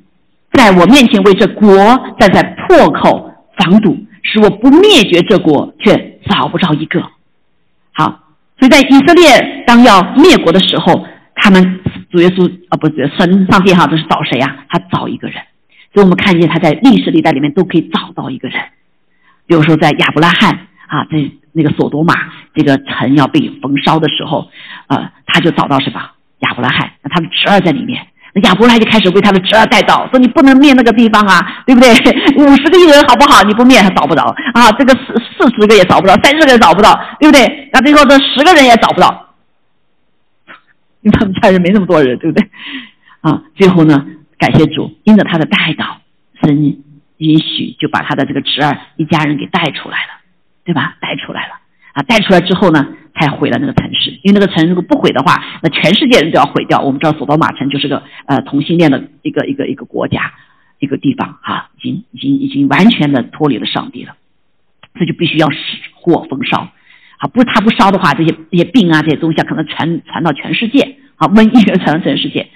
[0.52, 1.74] 在我面前为这国
[2.18, 7.00] 站在破口防堵，使我不灭绝这国，却找不着一个。
[7.92, 8.20] 好，
[8.58, 14.66] 所以在以色列当要灭国的时候，他们主耶稣啊，不是神上帝哈，都是找谁呀？
[14.68, 15.40] 他找一个人。
[15.92, 18.60] 所以我们看见他在历史历代里面都可以找到一个人，
[19.46, 22.14] 比如说在亚伯拉罕啊，在那个索多玛
[22.54, 24.48] 这个城要被焚烧的时候，
[24.86, 26.00] 呃，他就找到什么
[26.40, 31.90] 亚伯拉罕，那他的侄儿在里面，那亚伯拉罕就开始为他的侄儿带祷，说你不能灭那个地方啊，对不对？
[32.38, 33.42] 五十个亿人好不好？
[33.42, 34.22] 你不灭还找不着
[34.54, 37.68] 啊，这个四四十个也找不到，三十个也找不到，对不对？
[37.72, 39.34] 那最后这十个人也找不到，
[41.12, 42.48] 他们家人没那么多人，对不对？
[43.22, 44.06] 啊，最后呢？
[44.40, 46.00] 感谢主，因着他的带导，
[46.42, 46.82] 神
[47.18, 50.20] 允许就把他的这个侄儿一家人给带出来了，
[50.64, 50.96] 对吧？
[50.98, 51.60] 带出来了
[51.92, 52.02] 啊！
[52.02, 54.18] 带出来之后呢，才毁了那个城市。
[54.22, 56.80] 因为那个城如果不毁的话，那全世界人都要毁掉。
[56.80, 60.32] 我们知道索多玛城就是个呃同性恋的一个一个一个国家，
[60.78, 64.14] 一个地方哈，已经已经已经完全的脱离了上帝了，
[64.94, 65.48] 这就必须要
[65.92, 66.68] 火焚烧。
[67.18, 72.48] 啊，不是他不烧的话，这些这些病啊这些东西啊可能传传到全世界，啊瘟疫传到全世界。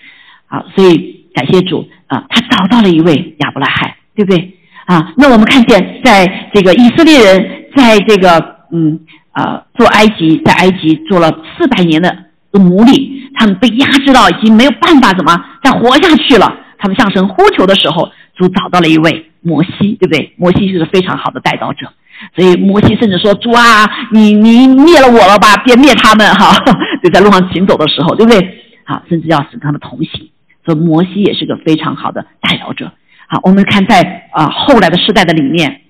[0.47, 4.55] 啊，所以感谢主啊，他找到了一位亚伯拉罕，对不对？
[4.87, 8.39] 啊，那我们看见，在这个以色列人在这个
[8.73, 9.01] 嗯
[9.33, 12.15] 啊做埃及，在埃及做了四百年的
[12.53, 16.61] 奴隶，他们被压制到已经没有办法怎么再活下去了。
[16.79, 20.35] 他们向神呼求的时候，主找到了一位摩西，对不对？
[20.37, 21.89] 摩西就是非常好的带导者，
[22.37, 26.55] 所以摩西甚至说：“主啊，你你灭了我了吧，别灭他们哈！”
[27.03, 28.59] 就在路上行走的时候，对不对？
[28.85, 30.29] 好，甚至要使他们同行。
[30.65, 32.93] 所以摩西也是个非常好的代表者。
[33.27, 35.83] 好，我们看在啊后来的时代的里面，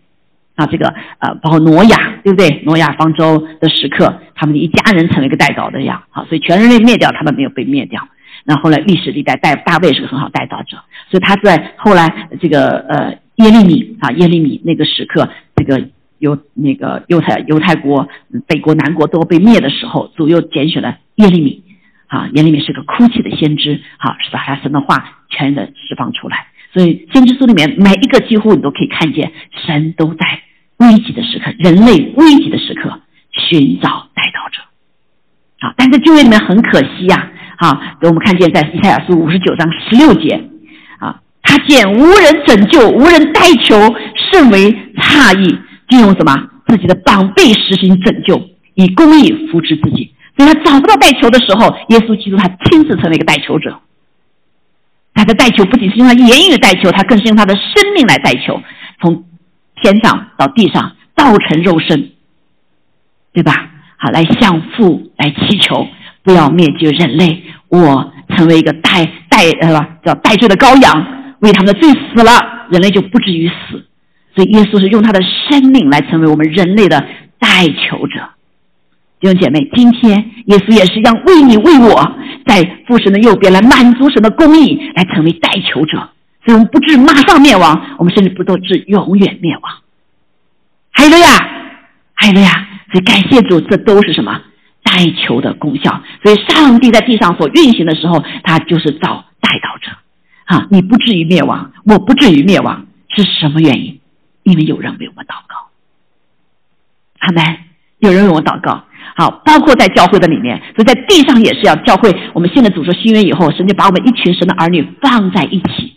[0.55, 2.63] 啊这个呃包括挪亚，对不对？
[2.65, 6.03] 挪亚方舟的时刻，他们的一家人成为一个代表的样。
[6.11, 8.09] 好，所以全人类灭掉，他们没有被灭掉。
[8.45, 10.77] 那后来历史历代代大卫是个很好代表者，
[11.11, 18.07] 所以他在后来这个呃耶利米啊耶利米那个时刻，这个犹那个犹太犹太国
[18.47, 21.63] 北国南国都被灭的时候，主又拣选了耶利米
[22.07, 26.47] 啊耶利米是个哭泣的先知，啊是把他神的话全然的释放出来。
[26.73, 29.33] 所以先知书里面每一个几乎你都可以看见，
[29.67, 30.43] 神都在
[30.79, 34.61] 危急的时刻，人类危急的时刻寻找带导者。
[35.61, 40.43] 啊，但在旧约里面很可惜呀，啊，我们看见在以赛亚书五十九章十六节，
[40.99, 43.77] 啊，他见无人拯救，无人代求，
[44.33, 45.57] 甚为诧异，
[45.89, 50.13] 就用什么自己的膀臂实行拯救，以公义扶持自己。
[50.37, 53.81] 所以他找不到代求的时候，耶稣基督他亲自成为一个代求者。
[55.15, 58.61] 他的代求不仅是用他言语代求，他更是用他的生命来代求，
[59.01, 59.25] 从
[59.81, 62.11] 天上到地上造成肉身，
[63.33, 63.71] 对吧？
[63.97, 65.87] 好，来向父来祈求，
[66.25, 67.45] 不要灭绝人类。
[67.69, 73.87] 我成为一个代代呃吧，叫代罪的羔羊，为他们的罪死了，人类就不至于死。
[74.35, 77.01] 所以耶稣是用他的生命来成为我们人类的
[77.39, 78.31] 代求者。
[79.25, 85.97] 弟兄姐妹，今天耶稣也是一样，为你为我，在父神的右边来满足神的公义，来成为代求者，
[86.45, 89.73] 所以我们不至马上灭亡，我们甚至不都至永远灭亡。
[90.91, 91.27] 还有呀，
[92.13, 92.51] 还有呀，
[92.93, 94.43] 所以感谢主，这都是什么
[94.83, 94.93] 代
[95.27, 96.03] 求的功效。
[96.23, 99.91] 所以上帝在地上所运行的时候，他就是造代祷者
[100.45, 103.99] 啊，你不至于灭亡，我不至于灭亡，是什么原因？
[104.43, 105.71] 因为有人为我祷告。
[107.21, 107.57] 阿门。
[108.01, 108.85] 有人为我祷告。
[109.17, 112.13] 好，包括在教会的里面，所以在地上也是要教会。
[112.33, 115.95] 我们现在组织新约以后，神就把我们一群神的儿女放在一起，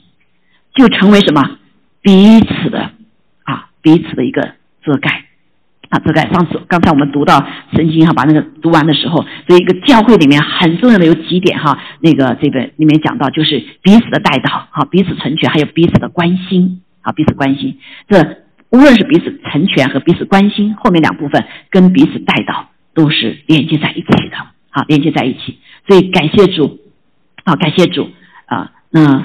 [0.76, 1.58] 就成为什么
[2.04, 2.92] 彼此的
[3.44, 4.52] 啊，彼此的一个
[4.84, 5.26] 遮盖
[5.90, 6.30] 啊，遮盖。
[6.32, 7.44] 上次刚才我们读到
[7.76, 17.80] 圣经哈，把那个读完的时候，所以一个教会里面很重要的有几点哈，那个这个里面讲到就是彼此的带到，好，彼此成全，还有彼此的关心，好，彼此关心。
[18.08, 22.70] 这无论是彼此成全和彼此关心，后面两部分跟彼此带到。
[22.98, 24.38] 都是连接在一起的，
[24.72, 25.60] 好，连接在一起。
[25.88, 26.80] 所以感谢主，
[27.46, 28.10] 好，感谢主
[28.48, 28.72] 啊。
[28.90, 29.24] 那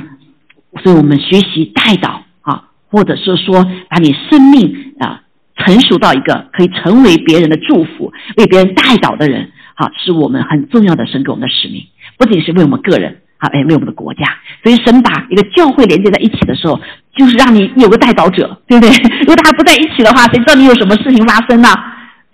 [0.82, 5.22] 所以我们学习带导啊，或者是说把你生命啊
[5.56, 11.86] 成熟到一个可以成为别人的祝福、为别人带导的人，好，是我们很重要的神给我们的使命，
[12.18, 14.24] 不仅是为我们个人，好，也为我们的国家。
[14.62, 16.78] 所以神把一个教会连接在一起的时候，
[17.16, 18.94] 就是让你有个带导者，对不对？
[19.20, 21.68] 如果大家不在一起的话，谁知道你有什么事情发生呢？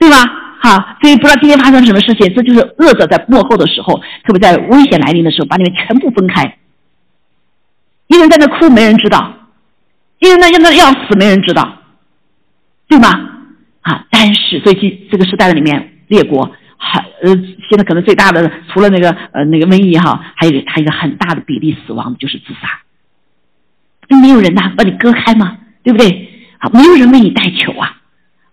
[0.01, 0.17] 对吧？
[0.61, 6.59] 好，所以不知道今天发生什么事情，这就是恶者在幕后的时候，特别在危险来临的时候，把你们全部分开。
[8.09, 9.19] 一人在那哭，没人知道；
[10.19, 11.79] 一人在那要死，没人知道，
[12.89, 13.09] 对吗？
[13.83, 17.35] 啊，但是最近这个时代的里面，列国很呃，
[17.69, 22.81] 现在可能最大的除了那个呃那个瘟疫哈，还有还有一个很大的比例死亡就是自杀。
[24.21, 25.59] 没有人呐，把你割开吗？
[25.83, 26.49] 对不对？
[26.59, 27.98] 啊，没有人为你代求啊。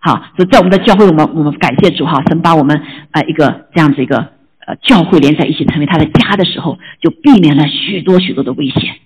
[0.05, 4.19] 好，所以在我们的教会，我们我们感谢主哈，神把我们啊一个这样子一个
[4.67, 8.97] 呃教会连在一起，成为他的家的时候，就避免了许多许多的危险。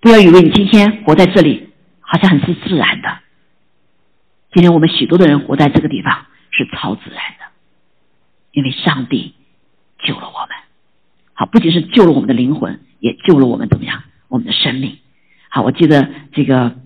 [0.00, 3.08] 不要以为你今天活在这里，好像很是自然的。
[4.52, 7.46] 今天我们许多的人活在这个地方是超自然的，
[8.52, 9.32] 因为上帝
[10.04, 10.48] 救了我们。
[11.32, 14.02] 好，不仅是救了我们的灵魂，也救了我们怎么样？
[14.28, 14.98] 我们的生命。
[15.48, 16.76] 好，我记得这个。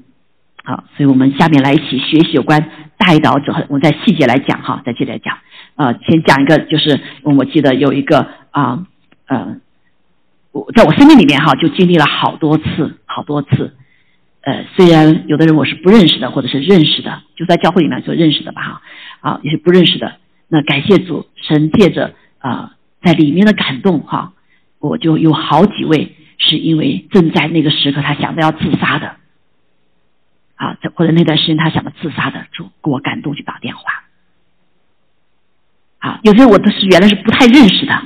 [0.64, 3.66] 好，所以我们下面来一起学习有关带导者。
[3.68, 5.38] 我们在细节来讲哈，再接着讲。
[5.75, 8.87] 呃，先讲一个，就是我记得有一个啊，
[9.27, 9.57] 呃，
[10.53, 13.75] 我在我生命里面哈，就经历了好多次，好多次。
[14.42, 18.83] 呃，虽然有的人我是不认识的，或者是认识的，就在教会里面所认识的吧哈。
[19.20, 20.16] 啊，也是不认识的。
[20.48, 22.72] 那感谢主，神借着啊
[23.03, 24.33] 在里面的感动哈，
[24.79, 29.16] 我就有好几位是因为正在那个时刻他想着要自杀的，
[30.62, 34.05] 啊，或者那段时间他想着自杀的，主给我感动去打电话。
[35.98, 38.01] 啊，有些我都是原来是不太认识的，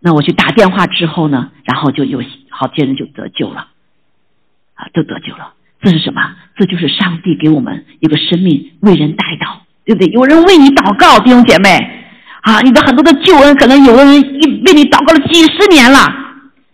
[0.00, 3.68] 那我去打电话之后呢，然后就有好些人就得救了，
[4.74, 5.54] 啊，都得救了。
[5.80, 6.20] 这是什么？
[6.56, 10.08] 这就是上帝给我们一个生命，为人带祷，对不对？
[10.12, 11.70] 有人为你祷告，弟兄姐妹，
[12.42, 15.98] 啊，你的很多的救恩，可能有的人一为你祷告了几十年了，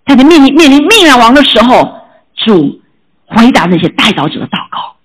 [0.05, 2.01] 他在面临面临命案亡的时候，
[2.47, 2.83] 主
[3.29, 4.97] 回答那些带祷者的祷告，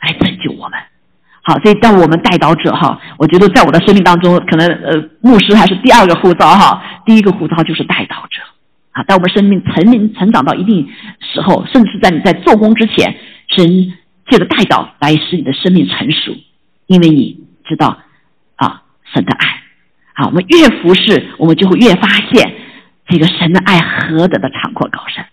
[0.00, 0.78] 来拯救我们。
[1.42, 8.42] 好，所以当我们带导者哈，我觉得在我的生命当中，可能呃，牧师还是第二个护照哈，第一个护照就是带导者
[8.92, 9.02] 啊。
[9.04, 10.86] 当我们生命成名成长到一定
[11.20, 13.16] 时候，甚至在你在做工之前，
[13.56, 13.94] 神
[14.28, 16.36] 借着带导来使你的生命成熟，
[16.86, 17.96] 因为你知道
[18.56, 18.82] 啊，
[19.14, 19.46] 神的爱
[20.12, 22.54] 啊，我们越服侍，我们就会越发现
[23.08, 25.24] 这个神的爱何等的长阔高深。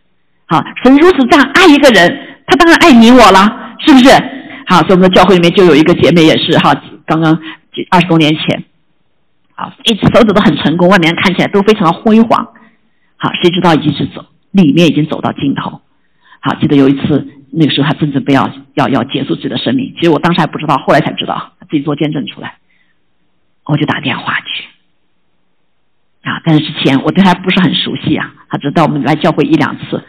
[0.48, 4.10] 好，神如此这样爱一个人，他当然爱你我了，是不是？
[4.68, 6.74] 好，所以我们的教会里面就有一个姐妹也是哈，
[7.06, 7.34] 刚刚
[7.90, 8.64] 二十多年前，
[9.56, 12.54] 好，一直走走的很成功，外面看起来都非常的辉煌，
[13.18, 15.82] 好，谁知道一直走，里面已经走到尽头。
[16.42, 22.58] 好，记得有一次，那个时候他真正不要要要结束自己的生命，其实我当时还不知道，后来才知道，自己做见证出来，
[23.66, 24.64] 我就打电话去，
[26.22, 30.04] 啊，但是之前我对他不是很熟悉啊，他知道我们来教会一两次。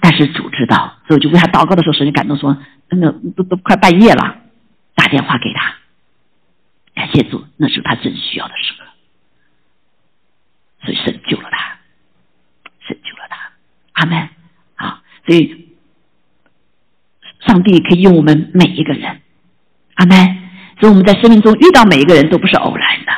[0.00, 2.56] 但是主知道，所以我就为他祷告的时候，神就感动说
[2.90, 4.36] ：“那都都快半夜了，
[4.94, 5.74] 打电话给他，
[6.94, 8.84] 感谢主，那是他最需要的时刻，
[10.84, 11.78] 所以神救了他，
[12.86, 13.50] 神救了他，
[13.92, 14.28] 阿门
[14.76, 15.02] 啊！
[15.26, 15.68] 所以
[17.46, 19.20] 上帝可以用我们每一个人，
[19.94, 20.38] 阿门。
[20.78, 23.12] 所以我们在生命中遇到每一个人都不是偶然的，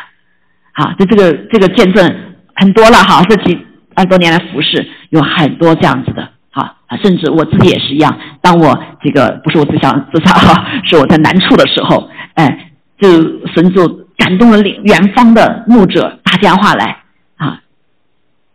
[0.72, 3.56] 啊，就这个这个见证很多了哈，这几
[3.94, 6.32] 二十多年来服侍有很多这样子的。
[6.54, 8.14] 好啊，甚至我自己也是一样。
[8.42, 13.08] 当我这个不是我自想自杀 哈，是我在难处的时候，哎，就
[13.54, 13.88] 神就
[14.18, 16.98] 感动了远方的牧者打电话来
[17.36, 17.62] 啊，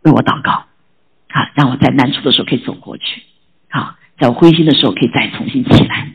[0.02, 3.22] 为我祷告啊，让我在难处的时候可以走过去
[3.70, 6.12] 啊，在我灰心的时候可以再重新起来。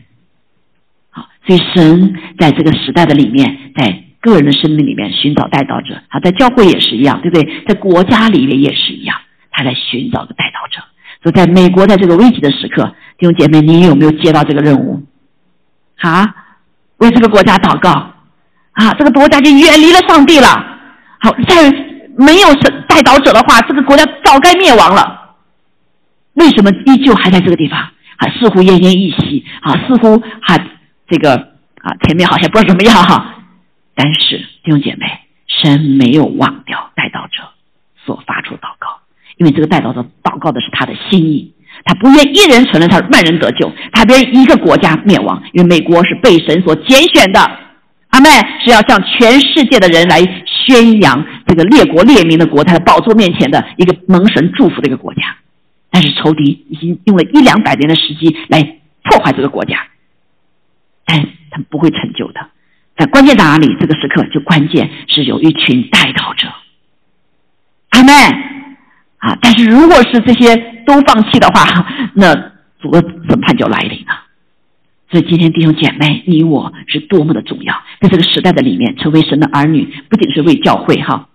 [1.09, 7.65] 好，所以神在这个时代的里面，在个人的生命里面寻找带导者啊，在教会也是一样，对不对？
[7.67, 9.17] 在国家里面也是一样，
[9.51, 10.81] 他在寻找个带导者。
[11.23, 12.83] 就在美国，在这个危急的时刻，
[13.17, 15.01] 弟兄姐妹，你有没有接到这个任务？
[16.01, 16.35] 啊，
[16.97, 17.89] 为这个国家祷告
[18.73, 18.93] 啊！
[18.99, 20.47] 这个国家就远离了上帝了。
[21.19, 21.71] 好，在
[22.17, 25.35] 没有神带导者的话，这个国家早该灭亡了。
[26.33, 27.79] 为什么依旧还在这个地方？
[27.79, 30.57] 啊，似乎奄奄一息啊，似乎还
[31.07, 31.35] 这个
[31.81, 33.35] 啊，前面好像不知道怎么样哈。
[33.95, 35.05] 但是弟兄姐妹，
[35.47, 37.43] 神没有忘掉带导者
[38.05, 38.99] 所发出祷告。
[39.43, 41.53] 因为这个代祷者祷告的是他的心意，
[41.83, 45.43] 他不愿一人承认他万人得救，他不愿一个国家灭亡。
[45.51, 47.41] 因为美国是被神所拣选的，
[48.11, 48.29] 阿妹
[48.63, 55.21] 是要向全世界的人来宣扬这个列国列民的国，他的宝座面前的一个蒙神祝福的一个国家。
[55.91, 58.63] 但是仇敌已经用了一两百年的时机来
[59.03, 59.75] 破坏这个国家，
[61.03, 61.19] 但
[61.51, 62.39] 他们不会成就的。
[62.95, 63.75] 但关键在哪里？
[63.77, 66.47] 这个时刻就关键是有一群代祷者，
[67.89, 68.42] 阿妹。
[69.53, 71.85] 是如果是这些都放弃的话，
[72.15, 72.33] 那
[72.81, 74.23] 主的审判就来临了。
[75.11, 81.27] 所以今天弟兄姐妹，你我是多么的重要，在这个时代的里面，成为神的儿女，不仅是为教会哈，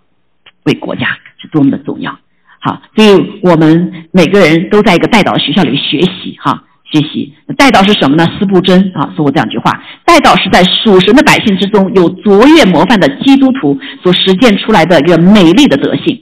[0.64, 1.06] 为国家
[1.40, 2.18] 是多么的重要。
[2.60, 8.26] 好，所以我们每个人都在一个带导的学校里学习哈，学习带导是什么呢？
[8.36, 16.20] 斯布真啊说过这样一句话：带导是在属神的百姓之中有卓越模范的基督徒所实践出来的一个美丽的德性。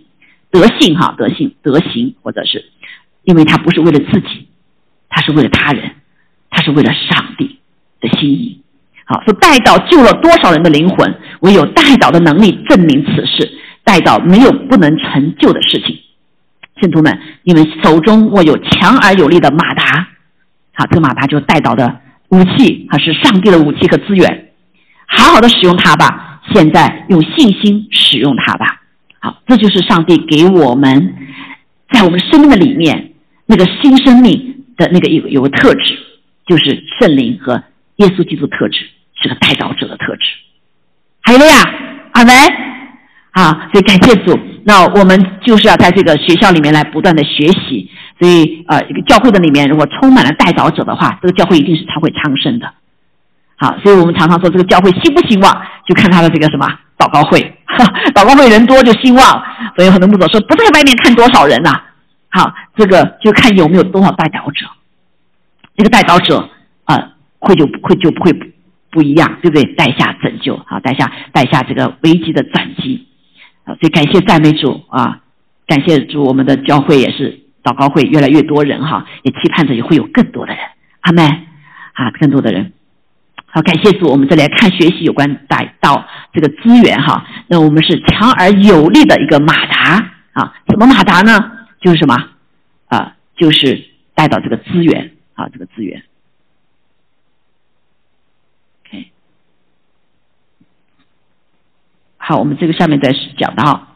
[0.50, 2.64] 德性哈，德性德行，或者是，
[3.24, 4.48] 因为他不是为了自己，
[5.09, 5.92] 他是为了他人，
[6.50, 7.59] 他是为了上帝
[8.00, 8.62] 的心意。
[9.04, 13.59] 好，说带导救了多少人的灵魂，唯有带导的能力证明此事。
[13.85, 15.96] 带导没有不能成就的事情。
[16.80, 20.08] 信徒们，你们手中握有强而有力的马达，
[20.75, 22.00] 好，这个马达就是带导的
[22.31, 24.50] 武器，它是上帝的武器和资源，
[25.06, 26.40] 好好的使用它吧。
[26.52, 28.83] 现在用信心使用它吧。
[29.27, 31.16] 好，这就是上帝给我们
[31.90, 33.10] 在我们生命的里面
[33.46, 35.98] 那个新生命的那个有有个特质，
[36.46, 37.60] 就是圣灵和
[37.96, 38.87] 耶稣基督特质，
[39.20, 40.22] 是个带导者的特质。
[41.22, 41.54] 还有了呀，
[42.12, 42.33] 阿门
[43.33, 43.68] 啊！
[43.72, 47.90] 所以感谢主，那我们就是要在这个学校里面来不断的学习。
[48.20, 52.72] 所以呃，一个教会的里面如果充满了带导者的话，这个教会一定是才会昌盛的。
[53.59, 56.67] 好，所以我们常常说这个教会兴不兴旺，就看他的这个什么
[56.98, 57.40] 祷告会，
[58.15, 59.42] 祷告会人多就兴旺。
[59.77, 61.73] 所以很多牧者说，不在外面看多少人呐，
[62.31, 64.67] 好，这个就看有没有多少代祷者，
[65.77, 66.50] 这个代祷者
[66.85, 68.46] 啊，会就不会就不会不
[68.90, 69.65] 不一样，对不对？
[69.75, 73.07] 带下拯救，好，带下带下这个危机的转机，
[73.65, 75.21] 啊，所以感谢赞美主啊，
[75.67, 80.63] 感谢主，我们的教会也是祷告会越来越多人哈，也期盼着也会有更多的人，
[81.00, 81.27] 阿门
[81.94, 82.73] 啊，更多的人。
[83.57, 87.25] 好，感谢主，我们再来看学习有关带到这个资源哈。
[87.48, 91.52] 那我们是强而有力的一个马达啊，什么马达呢？
[91.81, 92.15] 就是什么
[92.88, 93.17] 啊？
[93.35, 93.83] 就是
[94.15, 96.02] 带到这个资源啊，这个资源。
[98.85, 99.11] OK，
[102.19, 103.88] 好，我们这个下面再讲到，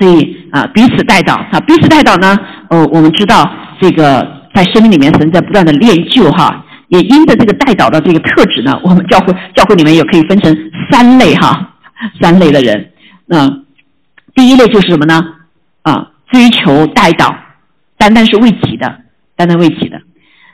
[0.00, 2.38] 所以啊，彼此带到啊，彼此带到呢，
[2.70, 6.64] 呃，我们知道这个在生命里面存在不断的练就哈。
[6.88, 10.54] 也因着这个带导的这个特质呢， 我们教会教会里面也可以分成
[10.90, 11.74] 三类哈，
[12.20, 12.90] 三类的人。
[13.26, 13.48] 那
[14.34, 15.22] 第一类就是什么呢？
[15.82, 17.34] 啊，追求带导，
[17.96, 19.00] 单单是为己的，
[19.36, 20.00] 单单为己的。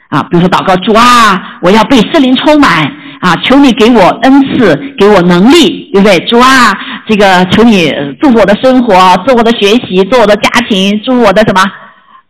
[0.09, 2.85] 啊，比如说祷告主啊，我要被圣灵充满
[3.21, 6.19] 啊，求你给我恩赐，给我能力，对不对？
[6.27, 6.73] 主啊，
[7.09, 8.95] 这个求你祝福我的生活，
[9.27, 11.63] 做我的学习，做我的家庭，祝我的什么？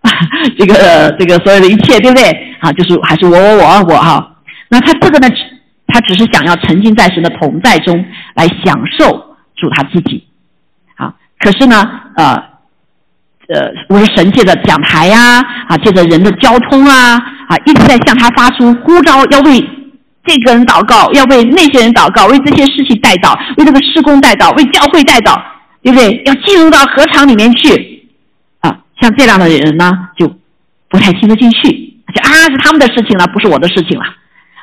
[0.58, 2.30] 这个这个所有的一切，对不对？
[2.60, 4.36] 啊，就是还是我我我我哈。
[4.68, 5.28] 那他这个呢，
[5.86, 9.08] 他只是想要沉浸在神的同在中来享受
[9.56, 10.26] 主他自己。
[10.96, 11.82] 啊，可是呢，
[12.16, 12.34] 呃
[13.48, 17.14] 呃，我是神借着讲台呀，啊，借着人的交通啊，
[17.48, 19.58] 啊，一直在向他发出呼召，要为
[20.26, 25.40] 这个人祷告，要为那些人祷告，为这些事情带祷，为这个施工带祷，为教会带祷，
[25.82, 26.22] 对不对？
[26.26, 27.93] 要进入到合场里面去。
[29.04, 30.26] 像这样的人呢，就
[30.88, 31.68] 不太听得进去，
[32.14, 34.04] 就啊是他们的事情了，不是我的事情了，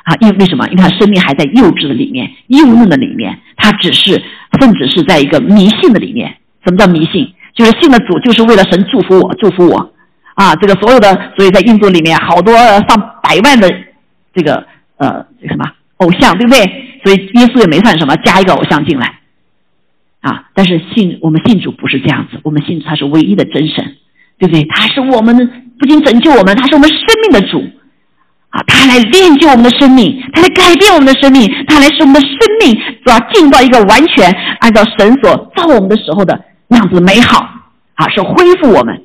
[0.02, 0.66] 啊，因为什么？
[0.66, 4.20] 因为他生命还在幼稚的里面，幼嫩的里面，他只是
[4.58, 6.38] 甚至是在一个迷信的里面。
[6.64, 7.32] 什么叫迷信？
[7.54, 9.92] 就是信了主，就是为了神祝福我，祝福我，
[10.34, 13.70] 啊，这个所有的，所以在印度里面好多上百万的
[14.34, 14.66] 这个
[14.96, 15.64] 呃什么
[15.98, 16.58] 偶像，对不对？
[17.04, 19.20] 所以耶稣也没算什么，加一个偶像进来，
[20.20, 23.96] 啊，但是信我们信主不是这样子，我们信主他是唯一的真神。
[24.42, 24.66] 对不对？
[24.74, 25.36] 他是我们，
[25.78, 27.62] 不仅拯救我们，他是我们生命的主，
[28.50, 32.28] 啊，他来练就我们的生命，他来改变我们的生命，他来使我们的生
[32.58, 32.74] 命
[33.04, 34.28] 主要进到一个完全
[34.58, 37.38] 按照神所造我们的时候的那样子美好，
[37.94, 39.00] 啊，是恢复我们，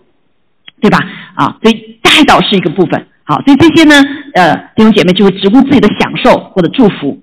[0.82, 0.98] 对吧？
[1.36, 3.94] 啊，所以带导是一个部分，好，所以这些呢，
[4.34, 7.22] 呃，弟兄姐妹就会只顾自己的享受或者祝福，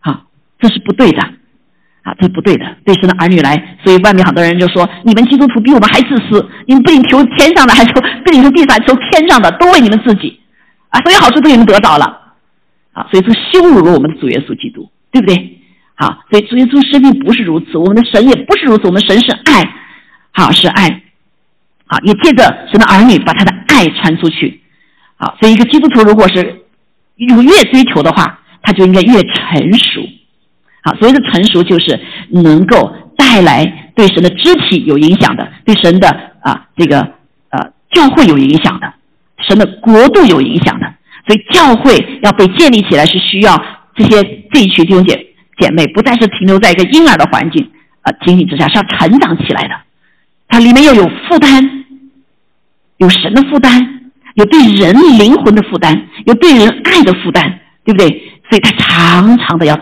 [0.00, 0.24] 好，
[0.58, 1.22] 这是不对的。
[2.02, 10.40] 啊，这是不对的，对神的儿女来，所以外面很多人就说，你们基督徒比我们还自私，你们不仅求天上的，还求不仅求地上，求天上的，都为你们自己，
[10.88, 12.04] 啊，所有好处都你们得到了，
[12.92, 15.58] 啊，所以这羞辱了我们的主耶稣基督，对不对？
[15.94, 19.70] 好，所以主耶稣生命不是如此，我们的神也不是如此，我们神是爱，
[20.32, 21.02] 好是爱，
[21.86, 24.62] 好，也借着神的儿女把他的爱传出去，
[25.16, 26.64] 好，所以一个基督徒如果是
[27.16, 30.00] 有越追求的话，他就应该越成熟。
[30.82, 32.00] 好，所谓的成熟就是
[32.30, 36.08] 能够带来对神的肢体有影响的，对神的
[36.40, 37.00] 啊这个
[37.50, 38.90] 呃教会有影响的，
[39.46, 40.86] 神的国度有影响的。
[41.26, 43.62] 所以教会要被建立起来，是需要
[43.94, 47.70] 这些这一群弟兄姐姐妹不再是停留在一个婴儿的环境
[48.00, 49.74] 啊经历之下，是要成长起来的。
[50.48, 51.84] 它里面要有负担，
[52.96, 54.00] 有神的负担，
[54.34, 58.08] 有对人灵魂的负担，有对人爱的负担，对不对？
[58.48, 59.78] 所以他常常的要。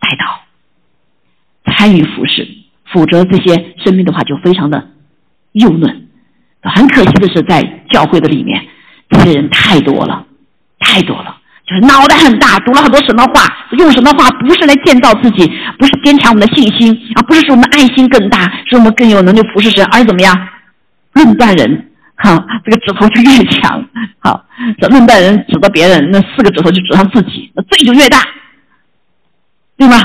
[0.00, 2.48] 带到参与服侍，
[2.92, 4.88] 否则这些生命的话就非常的
[5.52, 6.08] 幼嫩。
[6.62, 8.62] 很可惜的是，在教会的里面，
[9.08, 10.26] 这些人太多了，
[10.78, 13.46] 太多了，就是脑袋很大，读了很多神的话，
[13.78, 20.48] 用神的话不是来建造自己，不是坚强我们的信心啊，不是使我们爱心更大，使我们更有能力服侍神，而怎么样
[21.14, 23.82] 论断人，哈，这个指头就越强，
[24.18, 24.44] 好，
[24.78, 28.18] 这论断人指责别人，那四个指头就指向自己，那罪就越大。
[29.80, 29.96] 对吗？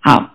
[0.00, 0.30] 好，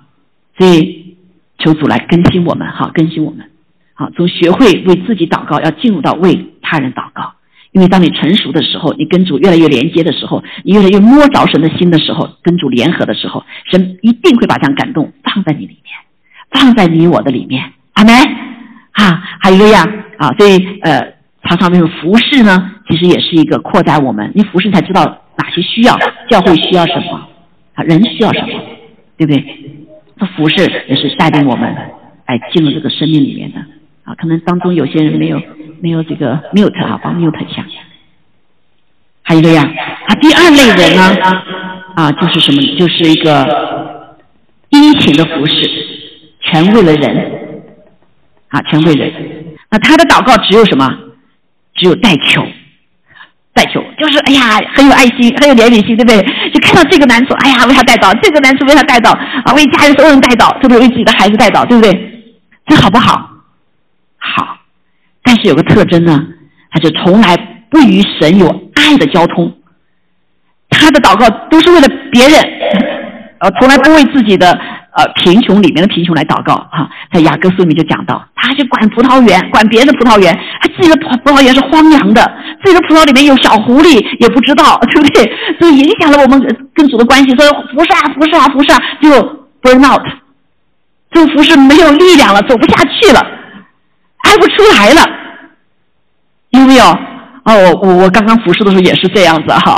[0.57, 1.17] 所以
[1.57, 3.49] 求主来更新我们，好更新我们，
[3.93, 7.33] 好从学会为自己祷告，要进入到为他人祷告。
[7.73, 15.93] 因为当你成熟的时候，你跟主越来越连接的时候，你越来越摸着神的心的时候，跟主联合的时候，神一定会把这样感动放在你里面，
[16.51, 17.73] 放在你我的里面。
[17.95, 18.13] 阿门。
[18.93, 19.85] 哈，还有一个呀，
[20.17, 21.13] 啊，所以呃，
[21.43, 24.31] 常常那种服饰呢，其实也是一个扩展我们。
[24.33, 25.03] 你服饰才知道
[25.35, 25.97] 哪些需要，
[26.29, 27.27] 教会需要什么。
[27.75, 28.47] 啊，人需要什么，
[29.17, 29.43] 对不对？
[30.19, 31.75] 这服饰也是带领我们
[32.27, 33.59] 来进入这个生命里面的
[34.03, 34.13] 啊。
[34.15, 35.41] 可能当中有些人没有
[35.81, 37.65] 没有这个 mute 啊，帮 mute 一下。
[39.23, 41.01] 还还有这样啊，第二类人呢，
[41.95, 42.61] 啊，就是什么？
[42.77, 44.15] 就是一个
[44.69, 45.67] 殷勤的服饰，
[46.41, 47.31] 全为了人，
[48.49, 49.11] 啊，全为人。
[49.71, 50.87] 那他的祷告只有什么？
[51.73, 52.45] 只有代求，
[53.53, 56.17] 代求就是哎呀，很有爱心，很有怜悯心，对不对？
[56.51, 59.11] 就看到这个难处，哎呀，为他带祷；这个难处为他带祷
[59.45, 61.93] 啊，为家人所有人带祷，特别为自己的孩子带祷，对不对？
[62.65, 63.29] 这好不好？
[64.17, 64.57] 好。
[65.21, 66.21] 但是有个特征呢，
[66.71, 67.35] 他就从来
[67.69, 69.55] 不与神有爱的交通，
[70.69, 72.39] 他的祷告都是为了别人，
[73.39, 74.59] 呃，从来不为自己的
[74.95, 76.89] 呃贫穷里面的贫穷来祷告哈。
[77.11, 82.21] 在雅各书里面就讲到，他去管葡萄园，管别人的葡萄园，他自己的葡葡萄园是荒凉的，
[82.63, 85.31] 自己的葡萄里面有小狐狸也不知道，对不对？
[85.59, 86.41] 所以影响了我们
[86.73, 89.09] 跟主的关系，说服侍啊服侍啊服侍啊，就
[89.61, 90.01] burn out，
[91.11, 93.19] 这个服侍没有力量了，走不下去了。
[94.23, 95.01] 爱不出来了，
[96.51, 96.83] 有没有？
[97.43, 99.75] 哦，我我我刚刚服侍的时候也是这样子哈，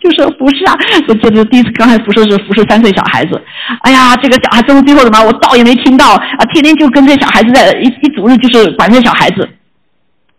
[0.00, 0.74] 就是服侍啊，
[1.08, 3.40] 我记得第一次刚才服侍是服侍三岁小孩子，
[3.82, 9.48] 哎呀，这个小孩最后最后怎么我道也没听到啊，天天就跟这些小孩子在一一组日就是管这些小孩子，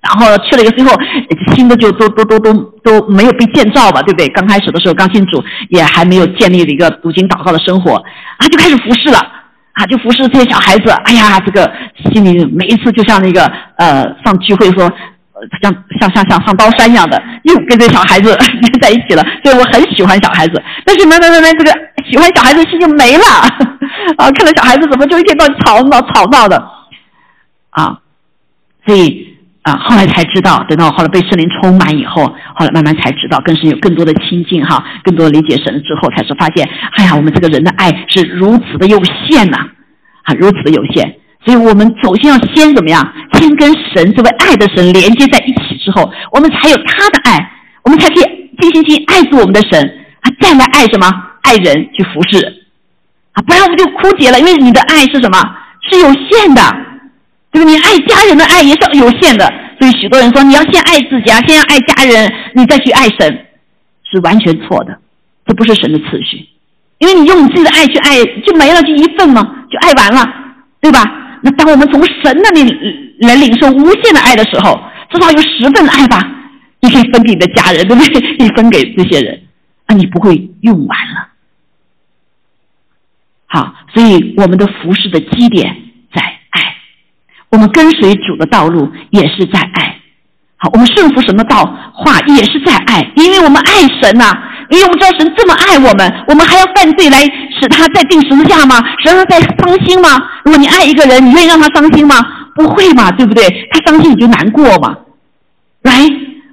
[0.02, 0.92] 然后去了一个最后
[1.54, 2.54] 新的就都都都都
[2.84, 4.28] 都没有被建造吧，对不对？
[4.30, 9.20] 刚开始的时候刚进组也还没有建立了一个读经祷告的生活啊，就开始服侍了。
[9.74, 11.72] 啊，就服侍这些小孩子，哎呀，这个
[12.12, 13.46] 心里每一次就像那个
[13.78, 14.92] 呃上聚会说，
[15.62, 18.36] 像像像像上刀山一样的，又跟这小孩子
[18.82, 19.24] 在一起了。
[19.44, 21.72] 所以我很喜欢小孩子，但是慢慢慢慢这个
[22.10, 23.24] 喜欢小孩子的心就没了
[24.18, 24.32] 啊！
[24.32, 26.58] 看到小孩子怎么就一天到晚吵闹吵闹的
[27.72, 28.00] 啊，
[28.86, 29.28] 所以。
[29.62, 32.26] 啊，后来才知道，等到后来被圣灵充满以后，
[32.56, 39.58] 后来慢慢才知道，更是有更多的亲近哈，更多的理解神之后，才是发现，哎呀，我们这个人的爱是如此的有限呐，
[40.24, 43.14] 啊，如此的有限，所以我们首先要先怎么样？
[43.34, 47.52] 先跟神这位爱的神连接在一起之后，我们才有他的爱，
[47.84, 48.24] 我们才可以
[48.60, 49.82] 尽心尽爱做我们的神，
[50.22, 51.08] 啊，再来爱什么？
[51.42, 52.66] 爱人去服侍，
[53.34, 55.38] 啊，不然我们就枯竭了，因为你的爱是什么？
[55.90, 56.62] 是有限的。
[57.52, 57.72] 对吧？
[57.72, 63.46] 你爱家人的爱也是有限的，所以许多人说你要先爱自己啊，先要爱家人，你再去爱神，
[64.12, 64.96] 是完全错的，
[65.48, 66.48] 这不是神的次序。
[67.00, 70.32] 因为你用你自己的爱去爱，就没了，就一份嘛，就爱完了，
[70.80, 71.04] 对吧？
[71.42, 72.64] 那当我们从神那里
[73.20, 74.80] 来领受无限的爱的时候，
[75.12, 76.26] 至少有十份爱吧，
[76.82, 78.36] 你可以分给你的家人，对不对？
[78.38, 79.42] 你分给这些人，
[79.88, 81.30] 啊，你不会用完了。
[83.48, 85.76] 好，所以我们的服饰的基点
[86.14, 86.76] 在爱。
[87.50, 90.00] 我们跟随主的道路也是在爱，
[90.58, 91.64] 好，我们顺服神的道
[91.94, 94.38] 话也是在爱，因为我们爱神呐，
[94.70, 97.18] 因为我们知道神这么爱我们，我们还要犯罪来
[97.60, 98.76] 使他在定十字架吗？
[99.04, 100.10] 神让他再伤心吗？
[100.46, 102.16] 如果你爱一个人，你愿意让他伤心吗？
[102.56, 103.44] 不会嘛，对不对？
[103.72, 104.96] 他伤心你就难过嘛，
[105.84, 105.94] 来，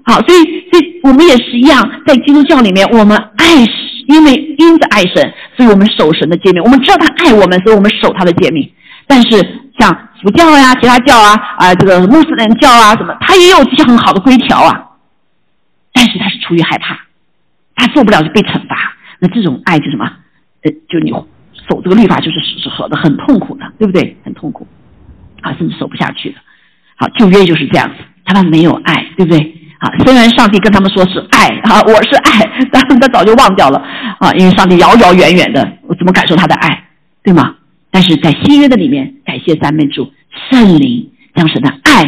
[0.05, 3.55] 好，所以，所以我们也是一样，在基督教里面，我们爱
[4.09, 6.63] 因为因着爱神，所以我们守神的诫命。
[6.63, 8.71] 我们知道他爱我们，所以我们守他的诫命。
[9.09, 9.31] 但是
[9.79, 9.91] 像
[10.23, 14.81] 佛教呀、其他教啊、啊这个穆斯林教啊什么，他也有这些很好的规条啊，
[15.93, 16.97] 但是他是出于害怕，
[17.75, 18.77] 他做不了就被惩罚。
[19.19, 20.09] 那这种爱就什么？
[20.89, 24.17] 就你守这个律法就是是守的很痛苦的，对不对？
[24.25, 24.67] 很痛苦，
[25.41, 26.37] 啊，甚至守不下去的。
[26.97, 29.55] 好，旧约就是这样子，他们没有爱，对不对？
[29.79, 33.79] 啊，虽然上帝跟他们说是爱啊，我是爱， 但是他早就忘掉了
[34.19, 36.85] 啊，因为上帝遥遥远远的，我怎么感受他的爱，
[37.23, 37.57] 对吗？
[37.91, 40.13] 但是在新约的里面，感谢三昧主
[40.51, 42.05] 圣灵将神的爱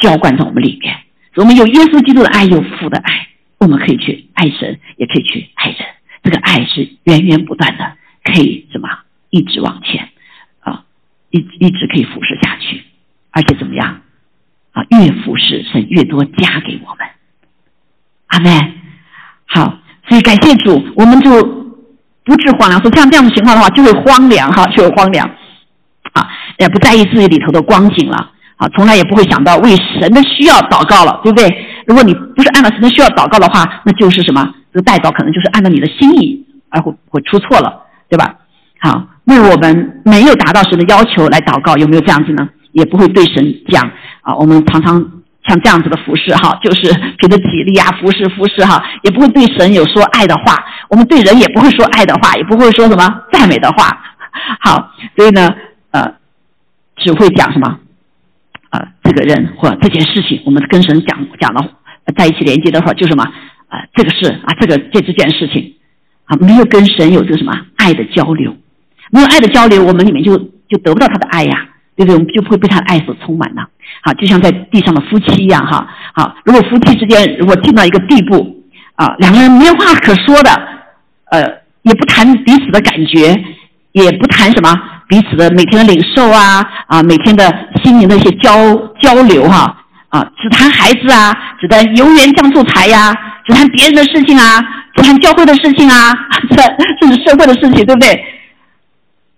[0.00, 0.94] 浇灌在我们里面，
[1.36, 5.78] 我们有耶稣基督的爱，有父的爱，我们可以去爱神，也可以去爱人。
[6.24, 7.92] 这个爱是源源不断的，
[8.24, 8.88] 可以什么
[9.30, 10.08] 一直往前
[10.60, 10.84] 啊，
[11.30, 12.82] 一一直可以服侍下去，
[13.30, 14.00] 而且怎么样
[14.72, 14.82] 啊？
[14.90, 17.06] 越服侍神越多加给我们，
[18.26, 18.74] 阿门。
[19.46, 21.62] 好，所以感谢主，我们就。
[22.24, 25.28] 不致荒凉，说像这样的情况的话，就会荒凉哈，就会荒凉，
[26.12, 28.16] 啊，也不在意自己里头的光景了，
[28.54, 31.48] 啊，从来也不会想到为神的需要祷告了，对不对？
[31.84, 34.54] 如果你不是按照神的需要祷告的话，那就是什么？
[34.72, 38.36] 这个代祷可能就是按照你的心意而会会出错了，对吧？
[38.80, 42.46] 好，为我们没有达到神的要求来祷告，有没有这样子呢？
[42.72, 43.82] 也不会对神讲
[44.20, 45.02] 啊，我们常常。
[45.44, 46.82] 像这样子的服饰哈，就是
[47.18, 53.90] 凭着体力啊，服侍服侍哈，也不会对神有说爱的话，我们对人也不会说爱的话，也不会说什么赞美的话。
[54.60, 55.52] 好，所以呢，
[55.90, 56.14] 呃，
[56.96, 57.76] 只会讲什么
[58.70, 61.72] 啊，这个人或这件事情，我们跟神讲讲了，
[62.16, 65.74] 在一起连接的话，就什么啊，这个事啊，这个这这件事情
[66.40, 68.54] 没有跟神有这个什么爱的交流，
[69.10, 70.36] 没有爱的交流，我们里面就
[70.68, 71.68] 就得不到他的爱呀。
[71.94, 72.14] 对不对？
[72.14, 73.68] 我们就不会被他的爱所充满了。
[74.02, 75.86] 好，就像在地上的夫妻一样，哈。
[76.14, 78.64] 好，如果夫妻之间如果进到一个地步，
[78.94, 80.50] 啊，两个人没有话可说的，
[81.30, 81.42] 呃，
[81.82, 83.38] 也不谈彼此的感觉，
[83.92, 84.74] 也不谈什么
[85.06, 87.44] 彼此的每天的领受啊，啊，每天的
[87.84, 89.76] 心灵的一些交交流哈，
[90.08, 91.30] 啊，只谈孩子啊，
[91.60, 93.14] 只谈油盐酱醋茶呀，
[93.44, 94.60] 只谈别人的事情啊，
[94.94, 96.12] 只谈教会的事情啊，
[96.50, 96.56] 这
[97.00, 98.24] 甚至社会的事情，对不对？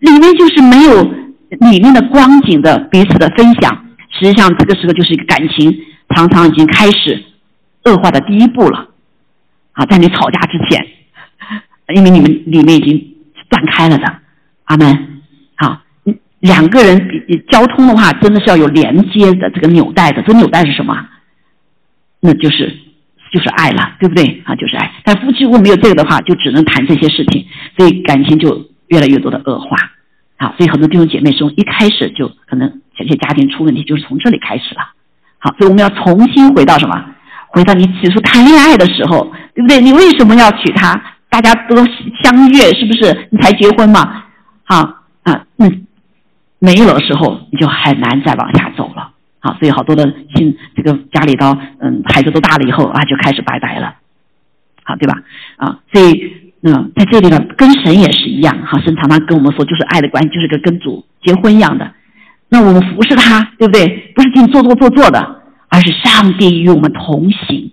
[0.01, 1.03] 里面就是没有
[1.71, 5.75] 里面的光景的彼此的分享，实际上这个时候就是一个感情
[6.15, 7.25] 常常已经开始
[7.85, 8.91] 恶化的第一步了。
[9.73, 10.87] 啊，在你吵架之前，
[11.95, 13.15] 因为你们里面已经
[13.49, 14.05] 断开了的，
[14.65, 15.23] 阿门。
[15.57, 15.81] 好，
[16.41, 20.23] 两个人交通的话，真的是要有连接的这个纽带的。
[20.23, 20.95] 这纽带是什么？
[22.21, 22.73] 那就是
[23.35, 24.43] 就是爱了，对不对？
[24.45, 24.93] 啊，就是爱。
[25.03, 27.45] 但夫妻如果没有这个的话，就只能谈这些事情，
[27.77, 29.77] 所以感情就越来越多的恶化。
[30.39, 34.83] 好，所以很多弟兄姐妹从，一开始就可能这些家庭出问题，就是从这里开始了。
[35.39, 36.95] 好，所以我们要重新回到什么？
[37.49, 39.81] 回到你起初谈恋爱的时候，对不对？
[39.81, 40.95] 你为什么要娶她？
[41.29, 41.77] 大家都
[42.23, 43.29] 相悦，是不是？
[43.31, 44.23] 你才结婚嘛？
[44.63, 44.77] 好
[45.25, 45.87] 啊，嗯，
[46.61, 49.04] 没有的时候你就很难再往下走了。
[49.45, 53.95] 好，所以好多的亲，这个家里头，嗯，孩子都大了以后啊，就开始拜拜了。
[54.83, 55.23] 好，对吧？
[55.57, 56.33] 啊，所以
[56.63, 58.57] 嗯，在这里呢，跟神也是一样。
[58.65, 61.93] 哈，神常常跟我们说，就是爱的关系，就是跟跟主结婚一样的。
[62.49, 64.13] 那我们服侍他，对不对？
[64.17, 65.43] 不是仅做做做做的。
[65.67, 67.73] 而是上帝与我们同行，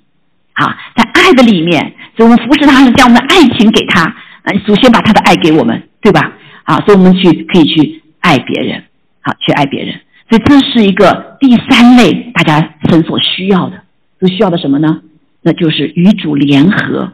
[0.53, 6.34] 啊，在爱的里面，所以我们服侍他是将我们的爱情给他，啊，首先把他的爱给我们，对吧？
[6.63, 8.84] 啊，所以我们去可以去爱别人，
[9.22, 9.99] 好，去爱别人，
[10.32, 13.82] 所以这是一个第三类大家神所需要的，
[14.18, 15.02] 都需要的什么呢？
[15.42, 17.12] 那就是与主联合，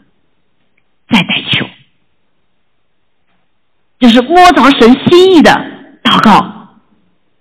[1.10, 1.66] 再代求，
[4.00, 5.52] 就是摸着神心意的
[6.04, 6.54] 祷告。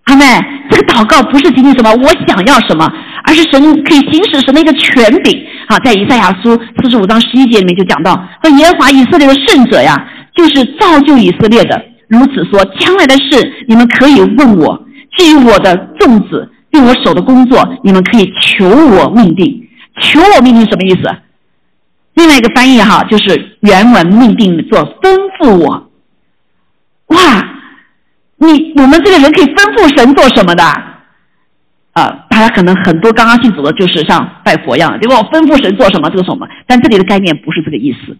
[0.05, 0.24] 阿妹，
[0.70, 2.91] 这个祷告不是仅仅什么我想要什么。
[3.29, 11.85] 而是神可以行使神的一个权柄啊，在以赛亚书四十五章十一节里面就讲到，说耶和华以色列的圣者呀，就是造就以色列的。
[12.07, 14.81] 如此说，将来的事你们可以问我；
[15.16, 19.68] 至于我的众子，用我手的工作，你们可以求我命定。
[20.00, 21.10] 求我命定什么意思？
[22.14, 25.90] 另外一个翻译哈，就是原文命定做吩咐我。
[27.06, 27.48] 哇，
[28.36, 30.62] 你我们这个人可以吩咐神做什么的？
[31.92, 36.46] 啊，大家可能很多刚刚信主的，就是像拜佛一样，结果我吩咐神做什么，这个什么？
[36.66, 38.16] 但这里的概念不是这个意思，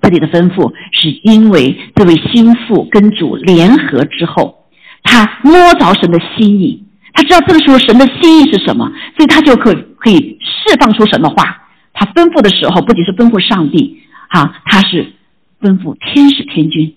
[0.00, 4.65] 这里的吩咐是因为这位心腹跟主联合之后，
[5.06, 6.84] 他摸着神的心意，
[7.14, 11.62] 他知道这个时候神的心意是什么，所以他就可可以释放出神的话。
[11.94, 15.14] 他吩咐的时候，不仅是吩咐上帝，哈，他是
[15.62, 16.94] 吩咐天使天君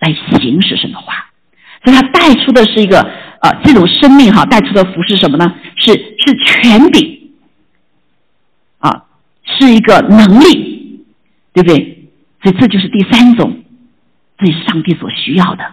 [0.00, 1.14] 来行使神的话，
[1.82, 3.08] 所以他带出的是一个。
[3.40, 5.54] 啊，这种生命哈带出的福是什么呢？
[5.76, 7.30] 是是权柄，
[8.78, 9.04] 啊，
[9.44, 11.04] 是一个能力，
[11.52, 12.08] 对不对？
[12.42, 13.62] 所以这就是第三种，
[14.38, 15.64] 这是上帝所需要的，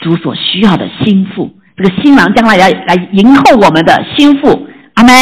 [0.00, 1.54] 主所需要的心腹。
[1.76, 5.14] 这个新郎将来来来迎候我们的心腹，阿门。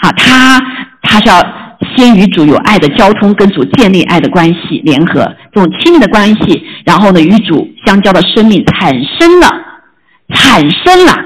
[0.00, 0.60] 好，他
[1.02, 1.40] 他是要
[1.96, 9.64] 先与主有爱的交通，跟主建立爱的关系联合，这种亲密的关系，然后呢与主相交的生命产生了。
[10.34, 11.16] 产生了，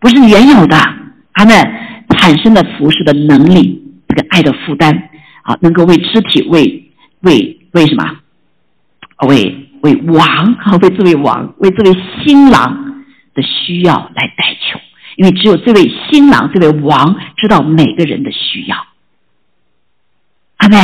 [0.00, 0.78] 不是原有的，
[1.34, 1.54] 他们
[2.16, 5.10] 产生的服侍的能力，这个爱的负担，
[5.42, 6.90] 啊，能够为肢体，为
[7.20, 8.16] 为为什么？
[9.28, 13.02] 为为王啊，为这位王，为这位新郎
[13.34, 14.78] 的需要来代求，
[15.16, 18.76] 因为只有这位新郎，这位王知道每个人的需要，
[20.58, 20.76] 阿妹。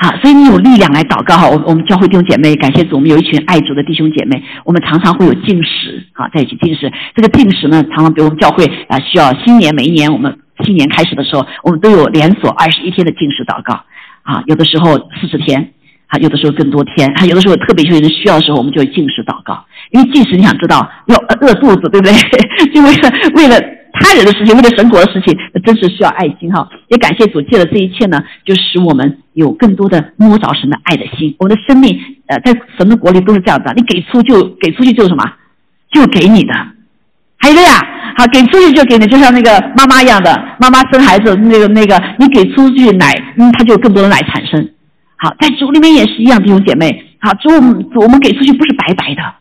[0.00, 1.48] 好，所以你有力量来祷告哈。
[1.48, 4.40] 我我们教会弟兄姐妹，感谢主，我们有一群爱主的弟兄姐妹。
[4.64, 6.92] 我们常常会有进食，啊，在一起进食。
[7.16, 13.82] 这个进食呢，常常比如我们教会啊，需要新年每一年，我们新年开始的时候，我们都有连锁二十一天的进食祷告，
[14.22, 15.72] 啊，有的时候四十天，
[16.08, 19.64] 啊，有的时候更多天，还有的时候特别有人需要的时候，我们就会进食祷告。
[19.92, 22.12] 因为进食，你想知道要饿肚子，对不对？
[22.74, 23.78] 就为了为了。
[24.00, 26.68] 他人的事情，为了神国的事情，真是需要爱心哈。
[26.88, 31.34] 也感谢主借了这一切呢，就使我们有更多的摸着神的爱的心。
[31.38, 35.24] 我们的生命，呃，在神的国里都是这样子，你给出就给出去就是什么，
[35.90, 36.52] 就给你的。
[37.38, 37.70] 还有一个呀，
[38.18, 44.68] 好，给出去就给你，就像那个妈妈一样的，妈妈生孩子那个那个，你给出去奶，嗯，它就有更多的奶产生。
[45.18, 47.04] 好，在主里面也是一样，弟兄姐妹。
[47.20, 49.34] 好，主我们给出去不是白白的，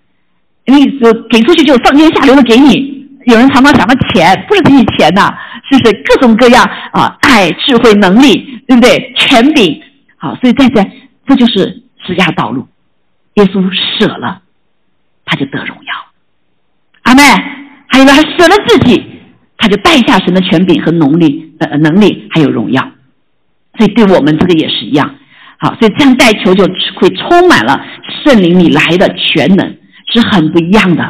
[0.65, 0.83] 因为
[1.29, 2.97] 给出去就上天下流的给你。
[3.25, 5.31] 有人常常讲的钱，不是给你钱呐，
[5.69, 6.63] 是不是各种各样
[6.93, 7.17] 啊？
[7.21, 9.13] 爱、智慧、能力，对不对？
[9.17, 9.81] 权柄，
[10.15, 10.83] 好，所以在这，
[11.27, 12.67] 这就是十架道路。
[13.35, 13.61] 耶稣
[13.99, 14.41] 舍了，
[15.25, 15.93] 他就得荣耀。
[17.03, 17.21] 阿妹，
[17.87, 19.03] 还有呢，他舍了自己，
[19.57, 22.81] 他就带下神的权柄和能力，呃，能力还有荣耀。
[23.77, 25.16] 所以对我们这个也是一样。
[25.59, 26.63] 好，所以这样带球就
[26.99, 27.79] 会充满了
[28.23, 29.65] 圣灵里来的全能，
[30.13, 31.03] 是很不一样的。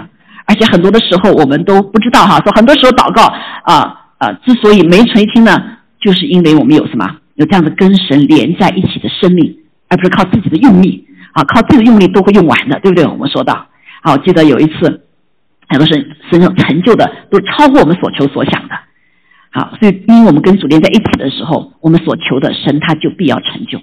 [0.45, 3.23] 而且很多的时候我们都不知道哈，说很多时候祷告
[3.63, 5.61] 啊啊，之所以没垂听呢，
[5.99, 9.57] 就是因为我们有什么有这样的跟神连在一起的生命，
[9.89, 13.05] 而不是靠自己的用力啊，靠自己的用力都会用完的，对不对？
[13.05, 13.67] 我们说到，
[14.01, 15.01] 好，记得有一次，
[15.67, 18.75] 很多神神成就的都超过我们所求所想的。
[19.51, 23.81] 好，所以因为我们跟主连在一起的时候，我们所求的神他就必要成就。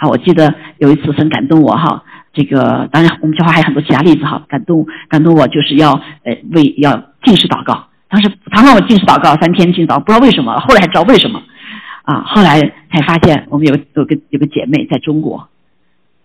[0.00, 5.92] 好，我记得有一次神感动我哈，这个当然我们教会还有很多其他例子哈，感动感动我就是要
[6.24, 11.42] 呃为要进食祷告，当时常常我进食祷告三天进祷，不知道为什么，后来还知道为什么。
[12.04, 12.58] 啊，后来
[12.90, 15.48] 才发现我们有有个有个姐妹在中国。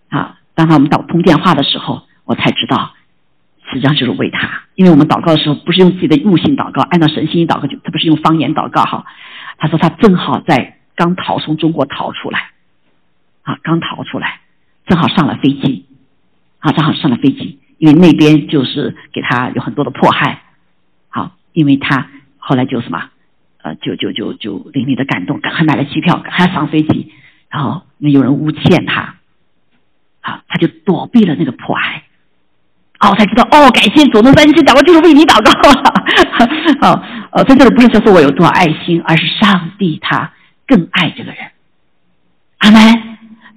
[0.08, 2.92] 啊，当我们打通电话的时候，我才知道
[3.70, 9.04] 实际上就是为她，因为我们祷告的时候不是用自己的悟性祷告，按照神心意祷告，就他不是用方言祷告哈，
[9.58, 12.50] 他说他正好在刚逃从中国逃出来。
[13.46, 14.40] 啊，刚逃出来，
[14.88, 15.86] 正好上了飞机，
[16.58, 20.42] 啊，正好上了飞机，因为那边就是给他有很多的迫害，
[21.08, 23.04] 好，因为他后来就什么，
[23.62, 27.12] 呃，就就就就淋漓的感动，赶快买了机票，赶快上飞机，
[27.48, 29.14] 然后因为有人诬陷他，
[30.22, 32.02] 啊，他就躲避了那个迫害，
[32.98, 35.52] 哦，才知道哦，感谢主，那三千祷告就是为你祷告，
[36.82, 40.32] 好，呃，在这里不是说我有多少爱心，而是上帝他
[40.66, 41.38] 更爱这个人，
[42.58, 43.05] 阿门。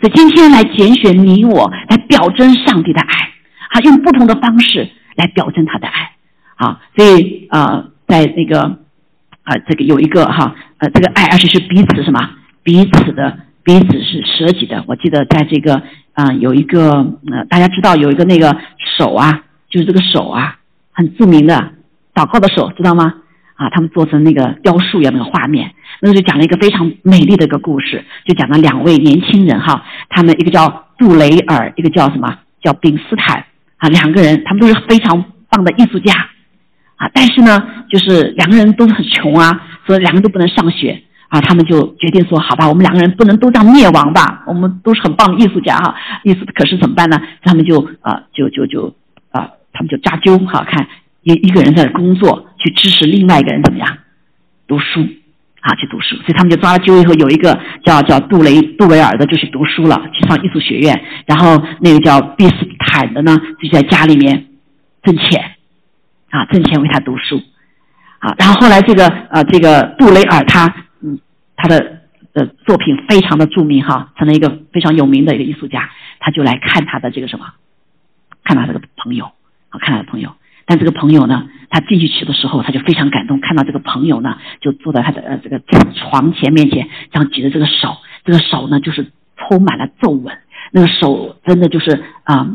[0.02, 3.32] 所以今天来拣选你我，来表征上帝的爱，
[3.70, 6.12] 啊，用不同的方式来表征他的爱，
[6.56, 8.62] 啊，所以啊，在那个
[9.43, 12.30] 啊，这个有一个哈，呃，这个爱，而且是彼此什么，
[12.64, 14.86] 彼此的，彼此是舍己的。
[14.88, 15.82] 我记得在这个
[16.14, 16.91] 啊，有一个
[17.32, 18.56] 呃，大家知道有一个那个
[18.97, 20.60] 手啊，就是这个手啊，
[20.93, 21.74] 很著名的
[22.14, 23.16] 祷告的手，知道吗？
[23.60, 33.43] 啊，他们做成那个雕塑一样那个画面，那就讲了一个非常美丽的一个故事，就讲了两位年轻人哈，他们一个叫杜雷尔，一个叫什么叫宾斯坦
[33.76, 36.14] 啊，两个人他们都是非常棒的艺术家
[36.95, 47.20] 啊，但是呢，就是两个人都很穷啊，所以两个都不能上学啊，他们就决定说，好吧，我们两个人不能都这样灭亡吧，我们都是很棒的艺术家哈，艺术可是怎么办呢？
[47.43, 48.95] 他们就啊，就就就
[49.32, 50.88] 啊，他们就扎揪哈，看。
[51.22, 53.97] 一一个人在工作，去支持另外一个人怎么样
[54.68, 55.01] 读书
[55.62, 55.74] 啊？
[55.76, 61.01] 去读书，所以他们就抓了阄以后，有一个叫叫杜雷杜维尔的就去读书了，去上艺术学院。
[61.26, 64.47] 然后那个叫毕斯坦的呢，就在家里面
[65.03, 65.55] 挣钱
[66.30, 67.41] 啊，挣钱为他读书
[68.20, 68.36] 啊。
[68.38, 71.20] 然后后来这个呃这个杜雷尔他嗯
[71.55, 72.03] 他的
[72.34, 75.89] 呃作品非常的著名哈，成了一个非常有名的一个艺术家。
[76.20, 77.45] 他就来看他的这个什么，
[78.43, 79.26] 看他这个朋友
[79.70, 80.36] 啊，看他的朋友。
[80.70, 85.59] 但这个朋友呢，他进去去的时候，他就非常感动，看到这个朋友呢，就坐在他的呃这个
[85.95, 90.38] 床前面前，这样举着这个手，这个手呢就是充满了皱纹，
[90.72, 92.47] 那个手真的就是啊，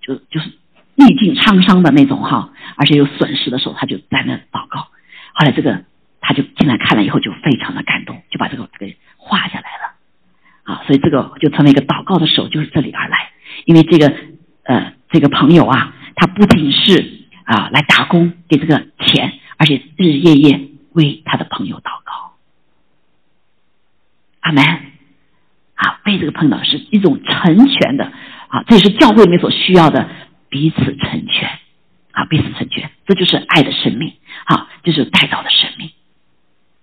[0.00, 0.50] 就就是
[0.96, 4.88] 历尽沧桑的那种哈，而且有损失的时候，他就在那祷告。
[5.34, 5.84] 后来这个
[6.20, 13.30] 他就进来看了以后，就非常的感动，就把这个给画下来了啊，所以这个就成为一个祷告的手，就是这里而来，
[13.64, 14.12] 因为这个
[14.64, 17.22] 呃这个朋友啊，他不仅是。
[17.44, 22.34] 啊，来打工给这个钱，而且日日夜夜为他的朋友祷告。
[24.40, 24.64] 阿门。
[25.76, 28.04] 啊，为这个朋友是一种成全的
[28.46, 30.08] 啊，这也是教会里面所需要的
[30.48, 31.50] 彼此成全
[32.12, 34.14] 啊，彼此成全，这就是爱的生命
[34.44, 35.90] 啊，就是代祷的生命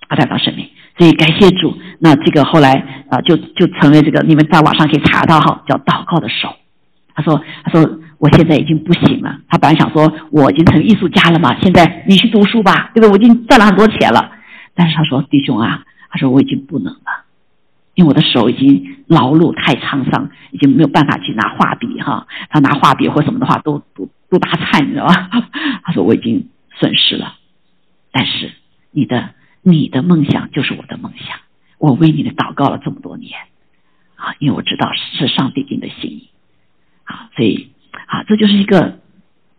[0.10, 0.70] 啊，代祷生命。
[0.98, 2.74] 所以感谢主，那这个后来
[3.10, 6.54] 啊，就就成为这个你们在网上可以查到哈，叫祷告的手。
[7.16, 8.02] 他说，他说。
[8.22, 9.40] 我现在已经不行了。
[9.50, 13.10] 他本来想说，我已经成艺术家了嘛，现在你去读书吧，对不对？
[13.10, 14.32] 我已经赚了很多钱了。
[14.76, 17.26] 但是他说，弟兄啊，他说我已经不能了，
[17.96, 22.28] 因为我的手已经劳碌太沧桑，已经没有办法去拿画笔哈。
[22.52, 25.30] 他拿画笔或什么的话，都都都打颤，你知道吧？
[25.82, 26.48] 他说我已经
[26.80, 27.34] 损失了。
[28.12, 28.52] 但是
[28.92, 29.32] 你的
[29.64, 31.40] 你的梦想就是我的梦想，
[31.80, 33.32] 我为你的祷告了这么多年
[34.16, 36.30] 啊，因为我知道是上帝给你的心意
[37.06, 37.71] 啊，所以。
[38.12, 39.00] 啊，这就是一个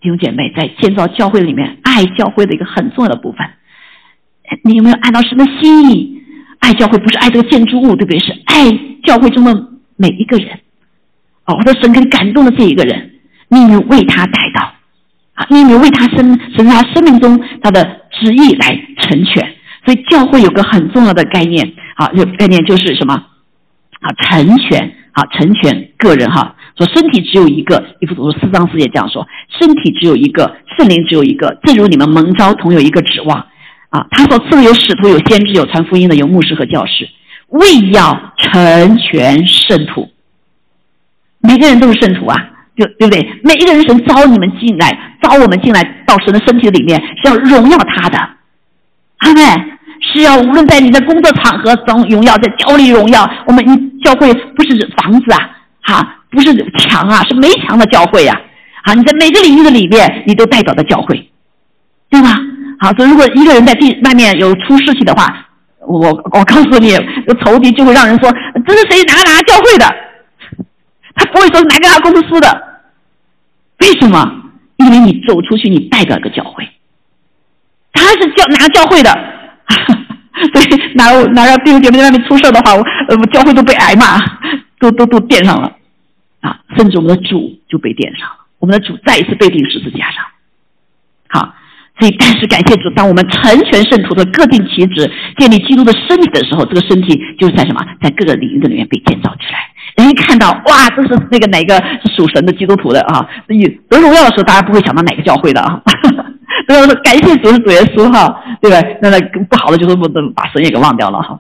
[0.02, 3.38] 弟兄姐妹在建造教会里面爱教会的一个很重要的部分。
[4.62, 6.22] 你有没有按照神的心意
[6.58, 6.98] 爱教会？
[6.98, 8.18] 不是爱这个建筑物，对不对？
[8.18, 8.70] 是爱
[9.04, 10.60] 教会中的每一个人。
[11.46, 13.12] 哦，或者神很感动的这一个人，
[13.48, 14.62] 你有没有为他带到？
[15.32, 19.54] 啊，你有没有为他生神他生命中他的旨意来成全？
[19.86, 23.14] 所以教会有个很重要的概念，啊，这概念就是什么？
[23.14, 26.54] 啊，成全，啊，成全个人，哈。
[26.76, 29.26] 说身体只有一个，一幅图四章四节这样说：
[29.60, 33.38] 身体只有一个，圣灵只有一个，正如你们蒙召同有一个指望
[33.90, 34.06] 啊。
[34.10, 37.08] 他所赐的有使徒，有先知，有传福音的，有牧师和教师。
[37.48, 40.08] 为要成全圣徒。
[41.40, 42.36] 每个人都是圣徒啊，
[42.74, 43.20] 对对不对？
[43.44, 48.18] 每一个人神招你们进来，招我们进来到神的身体里面，是要荣耀他的。
[49.18, 49.42] 阿妹
[50.00, 53.28] 是要无论在你的工作场合中荣耀，在教里荣耀。
[53.46, 53.62] 我们
[54.00, 55.50] 教会不是房子啊，
[55.82, 58.34] 哈，不是墙啊，是没墙的教会呀。
[58.82, 61.30] 啊，你在每个领域的里面，你都代表着教会，
[62.10, 62.36] 对吧？
[62.80, 65.46] 好，所以如果一个人在地外面有出事情的话，
[65.86, 66.96] 我我告诉你，
[67.44, 68.28] 仇敌就会让人说
[68.66, 69.86] 这是谁哪哪教会的，
[71.14, 72.62] 他不会说是哪个哪公司的，
[73.80, 74.40] 为什么？
[74.76, 76.68] 因为你走出去，你代表一个教会，
[77.92, 79.16] 他是教哪教会的？
[80.52, 84.18] 对，哪哪个弟兄姐妹在外面出事的话，我呃，教会都被挨骂，
[84.80, 85.70] 都都都垫上了，
[86.42, 90.24] 啊，甚至我们的主就被点上了，我们的主再一次被钉十字架上，
[91.28, 91.54] 好。
[92.00, 99.70] 所以，但是感谢主，当我们成全圣徒的各定其职，建立基督的身体的时候，这个身体就是在什么，在各个领域里面被建造起来。
[99.96, 103.28] 人一看到，哇，这是那个哪个是属神的基督徒的啊？
[103.46, 105.80] 所以得荣耀的时候，大家不会想到哪个教会的啊？
[106.66, 108.88] 都要说感谢主是主耶稣哈，对吧？
[109.02, 111.38] 那那不好的就是不能把神也给忘掉了哈。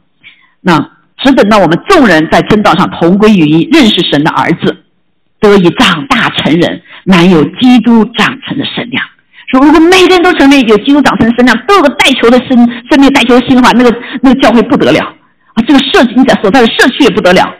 [0.60, 0.78] 那
[1.24, 4.81] 只等到我们众人在真道上同归于一，认识神的儿子，
[5.42, 9.04] 得以长大成人，满有基督长成的身量。
[9.48, 12.56] 说如果每个人都成为有基督长成的身量，都有个带球的身，
[12.88, 15.04] 生命带球的心的话，那个那个教会不得了。
[15.54, 15.62] 啊！
[15.68, 17.54] 这个社区你在所在的社区也不得了，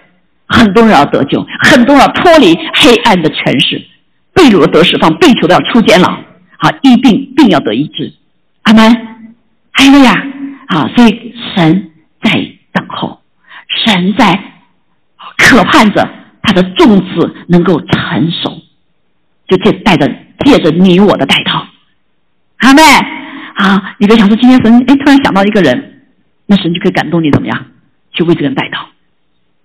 [0.48, 3.84] 很多人要得救，很多人要脱离黑暗的权势，
[4.32, 6.08] 被掳的得释放，被囚的要出监牢，
[6.56, 8.10] 好，医病病要得医治，
[8.62, 8.96] 阿门，
[9.72, 10.14] 还有呀，
[10.68, 11.90] 啊，所以神
[12.22, 12.30] 在
[12.72, 13.20] 等候，
[13.84, 14.40] 神在
[15.36, 16.08] 渴盼着
[16.42, 18.60] 他的种子能够成熟，
[19.48, 20.06] 就借带着
[20.44, 21.60] 借着你我的带头。
[22.58, 22.82] 阿妹，
[23.54, 26.02] 啊，你别想说今天神哎突然想到一个人，
[26.46, 27.66] 那神就可以感动你怎么样，
[28.12, 28.78] 去为这个人带祷。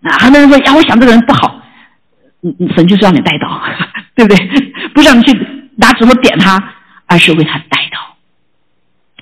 [0.09, 1.61] 啊，很多人说呀，我想这个人不好，
[2.43, 3.59] 嗯嗯，神就是让你带祷，
[4.15, 4.47] 对不对？
[4.93, 5.31] 不是让你去
[5.75, 6.57] 拿指头点他，
[7.07, 7.97] 而是为他带祷，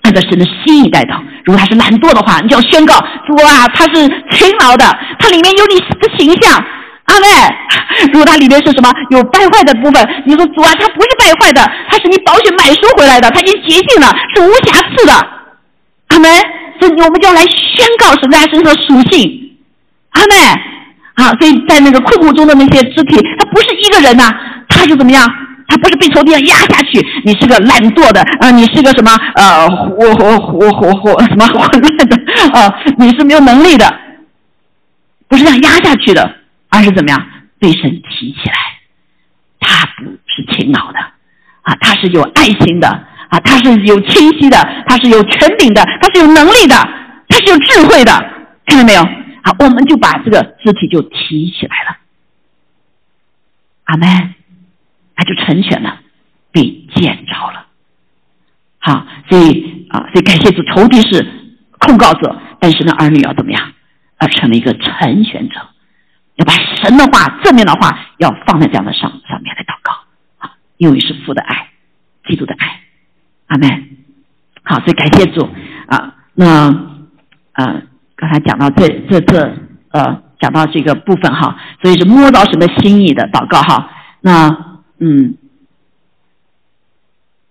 [0.03, 1.21] 按照神的心意带祷。
[1.43, 2.93] 如果他是懒惰的话，你就要宣告
[3.27, 4.85] 主啊，他是勤劳的，
[5.19, 6.63] 他里面有你的形象。
[7.05, 7.27] 阿妹，
[8.11, 15.13] 如果它里面是什么有败坏的部分，你说主啊，它不是败坏的，它是你保险买赎回来的，它已经洁净了，是无瑕疵的。
[16.07, 16.29] 阿门。
[16.77, 19.57] 所以我们就要来宣告神在身上的属性。
[20.09, 20.35] 阿妹，
[21.15, 24.29] 好，所以在那个困苦中的那些肢体，它不是一个人呐，
[24.67, 25.25] 他就怎么样？
[25.69, 32.73] 他不是被从地上压下去，你是个懒惰的啊，你是个什么呃活活活活活什么混乱的啊？
[32.97, 33.91] 你是没有能力的，
[35.29, 36.29] 不是这样压下去的。
[36.75, 37.27] 而是怎么样
[37.59, 38.55] 被神提起来？
[39.59, 40.99] 他不是勤劳的
[41.61, 42.87] 啊，他是有爱心的
[43.29, 46.75] 啊，他是有清晰的，他是有权柄的，他是有能力的，
[47.27, 48.11] 他是有智慧的，
[48.65, 49.01] 看到没有？
[49.43, 51.97] 好，我们就把这个肢体就提起来了。
[53.85, 54.35] 阿门，
[55.15, 55.99] 他就成全了，
[56.51, 56.63] 被
[56.95, 57.67] 见着了。
[58.79, 61.25] 好，所以啊，所以感谢主，仇敌是
[61.79, 63.73] 控告者，但是呢，儿女要怎么样？
[64.21, 65.59] 要成为一个成全者。
[66.89, 69.93] 要把神的话、正面的话，要放在这样的上上面来祷告
[70.37, 71.69] 啊，因为是父的爱，
[72.27, 72.81] 基督的爱，
[73.47, 73.89] 阿门。
[74.63, 75.47] 好，所以感谢主
[75.87, 76.15] 啊。
[76.33, 76.67] 那
[77.53, 77.81] 呃，
[78.15, 79.55] 刚才讲到这这这
[79.91, 83.89] 呃，讲到这个部分哈，所以是摸到神的心意的祷告哈。
[84.21, 85.35] 那嗯，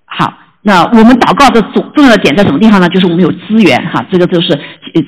[0.04, 2.88] 好，那我们祷告的重重要的点在什么地方呢？
[2.88, 4.48] 就是我们有资源哈，这个就是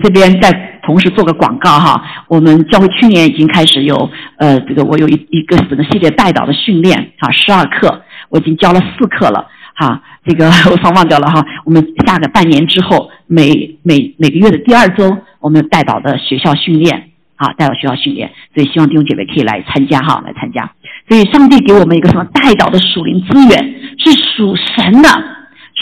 [0.03, 0.72] 这边在。
[0.87, 4.09] 同时做个广告哈，我们教会去年已经开始有
[4.39, 11.45] 呃，这个我有一一个整个系列带导的训练哈，十二课我已经教了四课了哈，这个 我放忘掉了哈。
[11.64, 20.70] 我们下个半年之后，每每每个月的第二周，我们带导的学校训练啊，带导学校训练，所以希望弟兄姐妹可以来参加哈，来参加。
[21.09, 25.09] 所以上帝给我们一个什么带导的属灵资源，是属神的，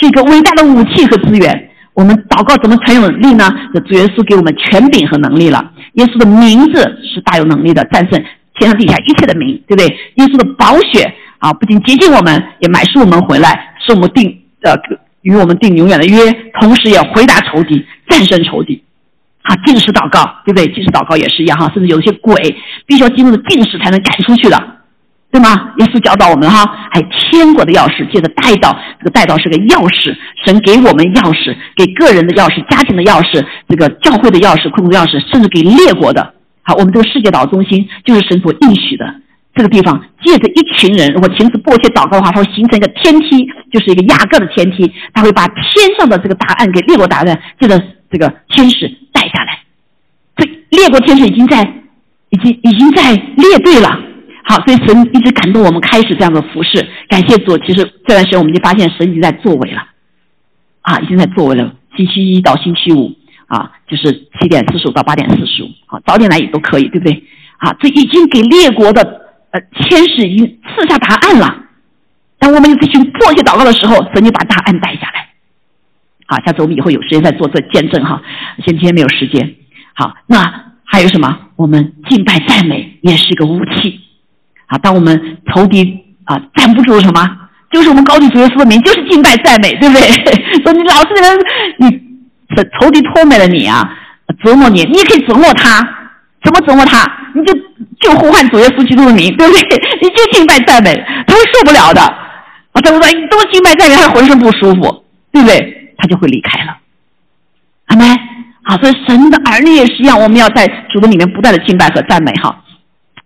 [0.01, 1.71] 是一个伟大的武器和资源。
[1.95, 3.49] 我们祷告怎么才有力呢？
[3.73, 5.73] 这主耶稣给我们权柄和能力了。
[5.95, 8.23] 耶稣的名字是大有能力的，战胜
[8.59, 9.87] 天上地下一切的名，对不对？
[10.17, 14.75] 耶稣的宝血啊，不仅接近我们，也买赎我们回来，是我们定呃
[15.23, 16.19] 与我们定永远的约，
[16.61, 18.83] 同时也回答仇敌，战胜仇敌。
[19.43, 20.67] 啊，进食祷告，对不对？
[20.75, 22.35] 进食祷告也是一样哈，甚至有些鬼
[22.87, 24.57] 必须要经过的进食才能赶出去的。
[25.35, 25.73] 对吗？
[25.79, 30.15] 耶稣教导我们哈，还天国的钥匙，借着带道，这个带道是个钥匙，
[30.47, 36.35] 神给我们钥匙，给个人的钥匙，家庭的钥匙，这个教会的钥匙，困苦钥匙，甚至给列国的。
[36.63, 39.13] 好，我们这个世界岛中心就是神所应许的
[39.57, 49.59] 这个地方，借着一群人，如果停止迫切祷告的话，它会形成一个天梯，就是一个压个的天梯，它会把天上的这个答案给列国答案，借着这个天使带下来。
[50.37, 51.61] 这列国天使已经在，
[52.31, 54.14] 已经已经在列队了。
[54.47, 56.87] 好，所以神一直感动我们开始这样的服饰。
[57.09, 59.83] 感谢主，其实这段时间我们就发现神已经在作为了，
[60.83, 61.75] 啊，已经在作为了。
[61.97, 63.17] 星期一到星期五
[63.47, 67.25] 啊，就是七点四十五到八点四十五，好，早点来也都可以，对不对？
[67.59, 69.01] 啊，这已经给列国的
[69.53, 71.65] 呃天使已经赐下答案了。
[72.39, 75.29] 当我们有这群迫切祷告的时候，神就把答案带下来。
[76.27, 78.21] 好，下次我们以后有时间再做做见证哈。
[78.59, 79.55] 先今天没有时间。
[79.95, 81.39] 好，那还有什么？
[81.57, 84.01] 我们敬拜赞美也是一个武器。
[84.79, 87.29] 当我们仇敌啊站不住什么，
[87.71, 90.03] 就是我们高举主耶稣的名，就是敬拜赞美，对不对？
[90.63, 91.39] 说你老是人，
[91.79, 92.01] 你
[92.81, 93.83] 仇敌拖累了你啊，
[94.45, 95.81] 折磨你，你也可以折磨他，
[96.43, 97.05] 怎么折磨他？
[97.35, 97.53] 你就
[98.01, 99.61] 就呼唤主耶稣基督的名，对不对？
[100.03, 100.95] 你就敬拜赞美，
[101.27, 102.01] 他会受不了的。
[102.01, 105.95] 啊，他说你都敬拜赞美，他浑身不舒服，对不对？
[105.97, 106.77] 他就会离开了。
[107.87, 108.07] 阿门。
[108.67, 112.65] 好，所以神的儿女也是一样，我们要在主的里面不断的敬拜和赞美哈。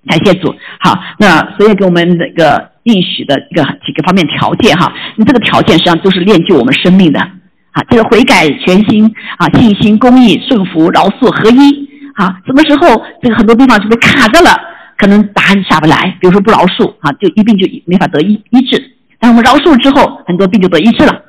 [0.09, 7.21] 感谢主，好，那所以给我们那个应许的一个几个方面条件哈，你这个条件实际上都是练就我们生命的，
[7.73, 14.57] 啊，这个悔改全心啊，信心、公义、顺服、饶恕合一，啊，什么时候这个很多地方就被卡着了，
[14.97, 18.83] 可能答案下不来，比如说不饶恕啊，就一病就没法得医医治，
[19.21, 21.23] 但我们饶恕之后，很多病就得医治了，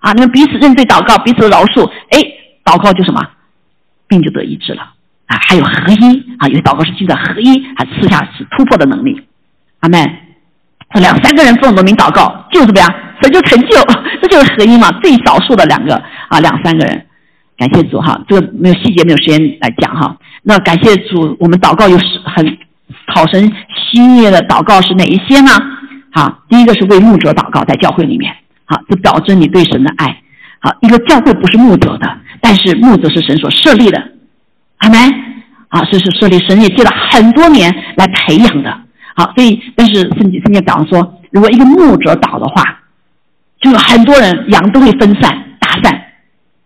[0.00, 2.20] 啊，你们彼此认罪祷告，彼此饶恕，哎，
[2.64, 3.26] 祷告就什么，
[4.06, 4.92] 病就得医治了。
[5.26, 9.20] 啊，还有合一啊，有些祷告是记得合一，还私下是突破的能力。
[9.80, 10.18] 阿门。
[11.00, 12.88] 两三个人奉我名祷告，就怎么样，
[13.20, 13.76] 神就成就，
[14.22, 14.90] 这就是合一嘛。
[15.02, 15.94] 最少数的两个
[16.28, 17.06] 啊，两三个人，
[17.58, 18.18] 感谢主哈。
[18.28, 20.16] 这个没有细节，没有时间来讲哈。
[20.42, 22.56] 那感谢主，我们祷告又是很
[23.12, 23.52] 讨神
[23.90, 25.50] 喜悦的祷告是哪一些呢？
[26.12, 28.32] 好，第一个是为牧者祷告，在教会里面，
[28.64, 30.22] 好，这表征你对神的爱。
[30.60, 34.12] 好，一个教会不是牧者的，但是牧者是神所设立的。
[34.78, 34.98] 阿门，
[35.68, 38.70] 啊，所以是设立神也借了很多年来培养的，
[39.14, 42.62] 好，所以但是圣经圣经讲说，如果一个牧者倒的话，
[43.60, 46.00] 就有很多人羊都会分散打散，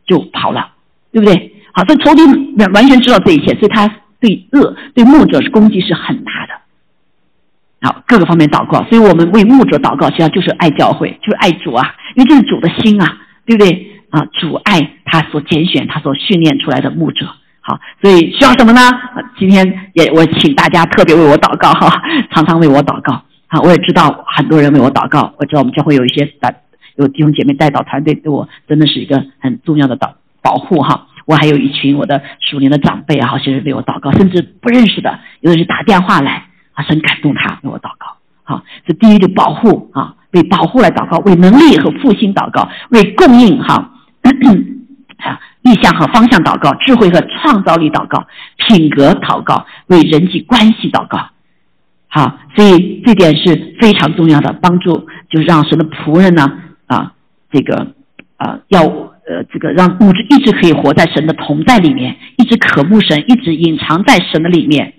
[0.06, 0.72] 就跑了，
[1.12, 1.54] 对不对？
[1.72, 2.22] 好，这仇敌
[2.58, 3.86] 完完全知道这一切，所以他
[4.18, 6.60] 对恶对牧者是攻击是很大的。
[7.82, 13.86] 好，各个方面祷告，所以我们为牧者祷告，实际上就是爱教会，就是爱主啊，因为这是主的心啊，对不对？
[14.10, 17.26] 啊，主爱他所拣选、他所训练出来的牧者。
[17.70, 18.80] 好，所以需要什么呢？
[19.38, 22.02] 今天也我请大家特别为我祷告哈，
[22.34, 23.22] 常常为我祷告。
[23.46, 26.62] 好，我也知道很多人为我祷告，我知道我们教会有一些带
[26.96, 31.06] 有弟兄姐妹带导团队对我真的是一个很重要的导保护哈。
[31.26, 38.16] 我还有一群我的属灵的长辈啊，好些人为我祷告，甚至不认识的，有的是打电话来啊，很感动他为我祷告。
[38.42, 43.92] 好，这第一就保护啊，为保护来祷告，为能力和复兴祷告，为供应哈。
[45.20, 51.30] 啊，意向和方向祷告，智慧和创造力祷告，品格祷告，为人际关系祷告。
[52.08, 56.50] 好，所以这点是非常重要的，帮助就是让神的仆人呢，
[56.86, 57.12] 啊，
[57.52, 57.94] 这个
[58.36, 64.94] 啊，要呃，这个让物质一直可以活在神的同在里面，一直渴慕神，一直隐藏在神的里面，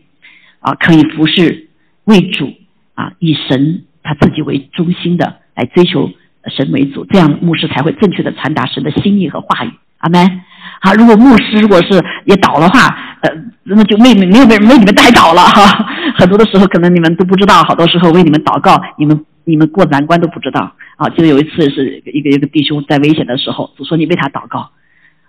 [0.62, 1.68] 啊，可以服侍
[2.06, 2.54] 为主
[2.94, 6.10] 啊，以神他自己为中心的来追求
[6.56, 9.72] 神为主，这样牧师才会正确的传达神的心意和话语。
[10.02, 10.42] 阿门。
[10.84, 12.88] 好，如果牧师如果是也倒的话，
[13.22, 13.30] 呃，
[13.64, 15.86] 那就没没没有被没你们带倒了哈。
[16.18, 20.74] 很多的时候可能你们都不知道，好多时候为你们祷告，你们你们过难关都不知道。
[20.98, 24.72] 啊，记得有一次是一个一个弟兄在危险的时候，就说你为他祷告，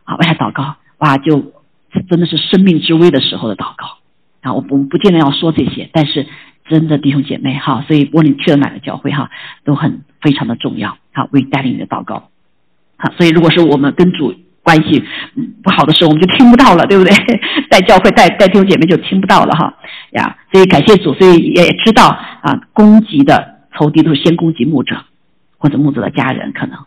[0.05, 1.53] 啊，为他祷告，哇，就
[2.09, 3.99] 真的是生命之危的时候的祷告。
[4.41, 6.27] 啊，我不不见得要说这些，但是
[6.68, 9.31] 真的弟兄姐妹哈，所以无论你去了哪个教会哈，
[9.64, 10.97] 都很非常的重要。
[11.12, 12.31] 好，为带领你的祷告。
[12.97, 14.35] 好，所以如果是我们跟主。
[14.62, 15.02] 关系
[15.62, 17.12] 不好的时候，我们就听不到了，对不对？
[17.68, 19.74] 带教会、带带弟兄姐妹就听不到了哈
[20.12, 20.36] 呀。
[20.52, 24.96] 所以感谢主，所以也知道啊，攻击的仇敌都是先攻击牧者
[25.58, 26.78] 或者牧者的家人，可能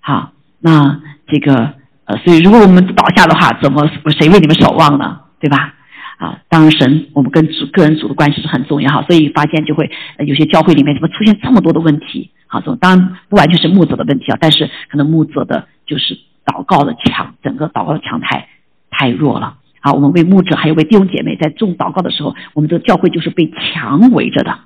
[0.00, 0.32] 好。
[0.60, 3.88] 那这个呃，所以如果我们倒下的话，怎么
[4.18, 5.20] 谁为你们守望呢？
[5.40, 5.74] 对吧？
[6.18, 9.02] 啊，当然神，我们跟主个人主的关系是很重要哈。
[9.08, 9.90] 所以发现就会
[10.26, 12.30] 有些教会里面怎么出现这么多的问题？
[12.46, 16.16] 好，这当然不完全是牧者的问题啊，但是可能牧者的就是。
[16.50, 18.48] 祷告的墙，整个祷告的墙太
[18.90, 19.54] 太弱了。
[19.80, 24.58] 好，我们为牧者还有为弟兄姐妹在众祷告的时候，我们这个教会就是被墙围着的。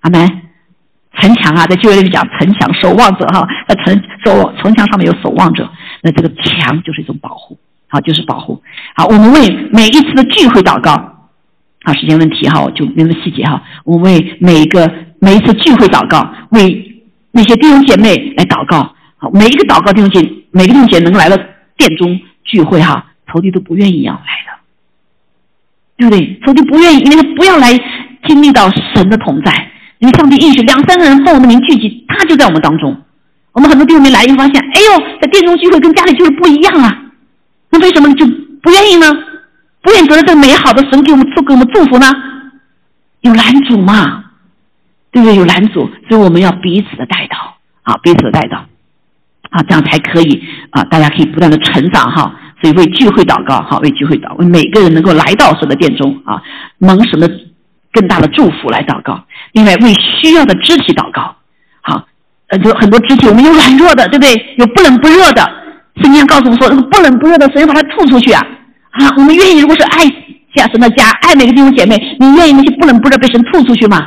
[0.00, 0.42] 阿门。
[1.18, 5.66] 城墙啊，在旧约里讲城墙守望者哈，那城守城墙上面有守望者，
[6.02, 7.58] 那这个墙就是一种保护，
[7.88, 8.62] 好，就是保护。
[8.94, 10.92] 好，我们为每一次的聚会祷告，
[11.84, 13.62] 啊，时间问题哈，我就没那么细节哈。
[13.84, 17.02] 我们为每一个每一次聚会祷告，为
[17.32, 18.94] 那些弟兄姐妹来祷告。
[19.16, 20.35] 好，每一个祷告弟兄姐。
[20.56, 21.36] 每个弟兄姐能来到
[21.76, 24.56] 殿中聚会哈，仇敌都不愿意要来的。
[25.98, 26.40] 对不对？
[26.44, 27.78] 仇敌不愿意，因为他不要来
[28.26, 29.52] 经历到神的同在。
[29.98, 33.02] 因为上帝应许两三个人奉我的名聚集，他就在我们当中。
[33.52, 37.02] 我们很多弟兄没来一发现，哎呦，在殿中聚会跟家里就是不一样啊。
[37.70, 38.26] 那为什么就
[38.62, 39.06] 不愿意呢？
[39.82, 42.06] 不愿意得到这美好的神给我们赐给我们祝福呢？
[43.20, 44.24] 有拦阻嘛？
[45.10, 45.36] 对不对？
[45.36, 48.66] 有拦阻，所以我们要彼此的带到啊，彼此的带到
[49.56, 52.34] 啊，这样才可以啊，大家可以不断的成长哈。
[52.60, 56.40] 所以为聚会祷告，哈，为聚会祷，为每个人能够来到神的殿中啊，
[56.78, 57.30] 蒙神的
[57.92, 59.24] 更大的祝福来祷告。
[59.52, 61.36] 另外为需要的肢体祷告，
[61.82, 62.06] 好，
[62.48, 64.54] 很多很多肢体，我们有软弱的，对不对？
[64.58, 65.42] 有不冷不热的。
[66.02, 68.42] 圣经告诉我们说，那个不冷不热的，神要把它吐出去啊！
[68.92, 70.04] 啊，我们愿意，如果是爱
[70.54, 74.06] 下神的家，爱每个弟兄姐妹，你愿意那些不冷不热被神吐出去吗？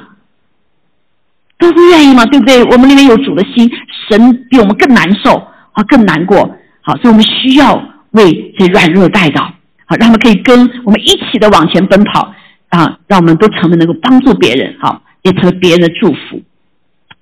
[1.59, 2.25] 都不愿意嘛？
[2.25, 2.63] 对不对？
[2.63, 3.69] 我们里面有主的心，
[4.09, 5.35] 神比我们更难受
[5.73, 6.55] 啊，更难过。
[6.81, 7.79] 好，所以我们需要。
[8.11, 9.43] 为这软弱带到，
[9.85, 12.33] 好，让他们可以跟我们一起的往前奔跑，
[12.69, 16.41] 啊，让我们都成为能够帮助别人，好，也成为别人的祝福。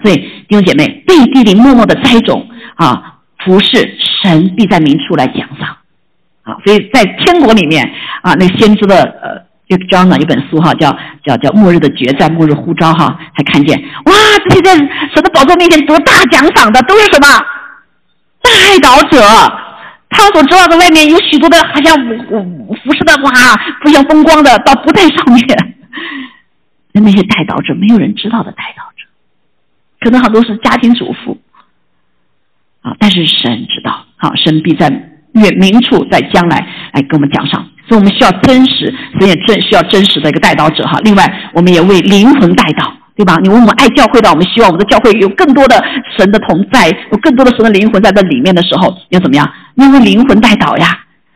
[0.02, 0.16] 所以
[0.48, 5.76] 弟兄姐妹，背地里默默的栽种，啊，服侍神必在明处来奖赏，
[6.44, 7.84] 啊，所以在天国里面，
[8.22, 14.14] 啊，那先知的呃，就章呢一本书哈，叫叫叫末日的决战，末日呼召哈，还看见，哇，
[14.48, 17.28] 这些在神的宝座面前得大奖赏的都是什么？
[18.42, 18.52] 代
[18.82, 19.20] 祷者。
[20.10, 23.32] 他所知道的外面有许多的，好像服饰的哇，
[23.84, 25.46] 不像风光的，倒不在上面。
[26.94, 29.06] 那那些带导者，没有人知道的带导者，
[30.00, 31.38] 可能很多是家庭主妇
[32.82, 32.96] 啊。
[33.00, 34.88] 但是神知道，啊，神必在
[35.34, 37.70] 远明处，在将来来给我们奖赏。
[37.88, 41.00] 所以我们需要真实，所以真需要真实的一个带导者哈。
[41.04, 41.24] 另外，
[41.54, 42.94] 我们也为灵魂带导。
[43.18, 43.36] 对吧？
[43.42, 45.84] 你问我们爱教会的，我们希望我们的教会有更多的
[46.16, 49.52] 神的同在，有更多的神的灵魂在这里面的时候，要怎么样？
[49.74, 50.96] 因为灵魂带祷呀！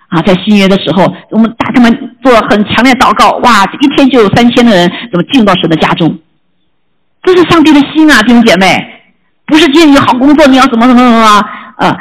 [0.10, 1.92] 啊，在新约的时候，我们大他们
[2.22, 6.20] 做很强烈祷告，哇，一天就有三千的人怎么进到神的家中？
[7.24, 8.78] 这是上帝的心啊，弟兄姐妹，
[9.48, 11.18] 不是建议好工作，你要怎么怎么怎么
[11.78, 11.98] 啊？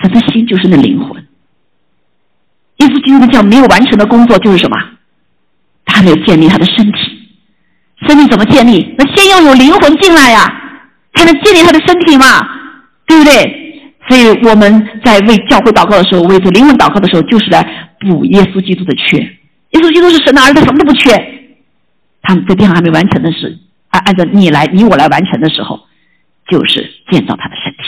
[0.00, 1.23] 神的心就是那灵魂。
[2.84, 4.76] 耶稣基督的教没有完成的工作就是什么？
[5.86, 6.98] 他没有建立他的身体。
[8.06, 8.94] 身体怎么建立？
[8.98, 10.40] 那先要有灵魂进来呀，
[11.14, 12.26] 才能建立他的身体嘛，
[13.06, 13.62] 对不对？
[14.06, 19.18] 所以我们在为教会祷告的时候，为这灵魂祷告的时候，就是来补耶稣基督的缺。
[19.18, 21.10] 耶稣基督是神的儿子，什么都不缺。
[22.22, 23.58] 他们在地上还没完成的事，
[23.88, 25.80] 按按照你来，你我来完成的时候，
[26.50, 27.84] 就是建造他的身体。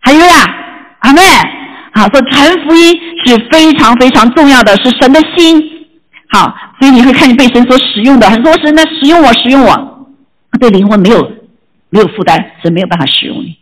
[0.00, 0.54] 还有呀，
[1.00, 1.20] 阿妹，
[1.98, 2.96] 好说传福音
[3.26, 5.60] 是非常非常重要的，是神的心。
[6.28, 10.08] 好，所以你会看见被神所使用的很多神呢使用我，使用我，
[10.60, 11.32] 对灵魂没有
[11.90, 13.56] 没有负担，神没有办法使用你。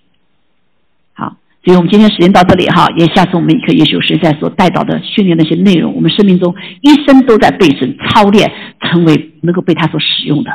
[1.14, 10.51] 好，所以我们今天时间到这里哈，也下次我们可以有时在所带到的训练那些内容，我们生命中一生都在被神操练，成为能够被他所使用的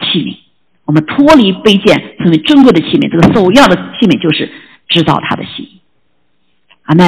[0.00, 0.36] 器皿。
[0.84, 3.10] 我们脱离卑贱，成为尊贵的器皿。
[3.10, 4.50] 这个首要的器皿就是
[4.88, 5.66] 知道他的心。
[6.88, 7.04] 阿门。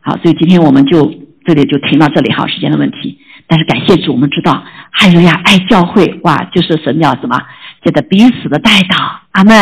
[0.00, 1.10] 好，所以今天我们就
[1.44, 3.18] 这里就停到这里哈，时间的问题。
[3.48, 7.40] 但是感谢主，我们知道还有呀，爱教会哇，就是神要什么？
[7.82, 9.56] 叫做彼此的带导，阿门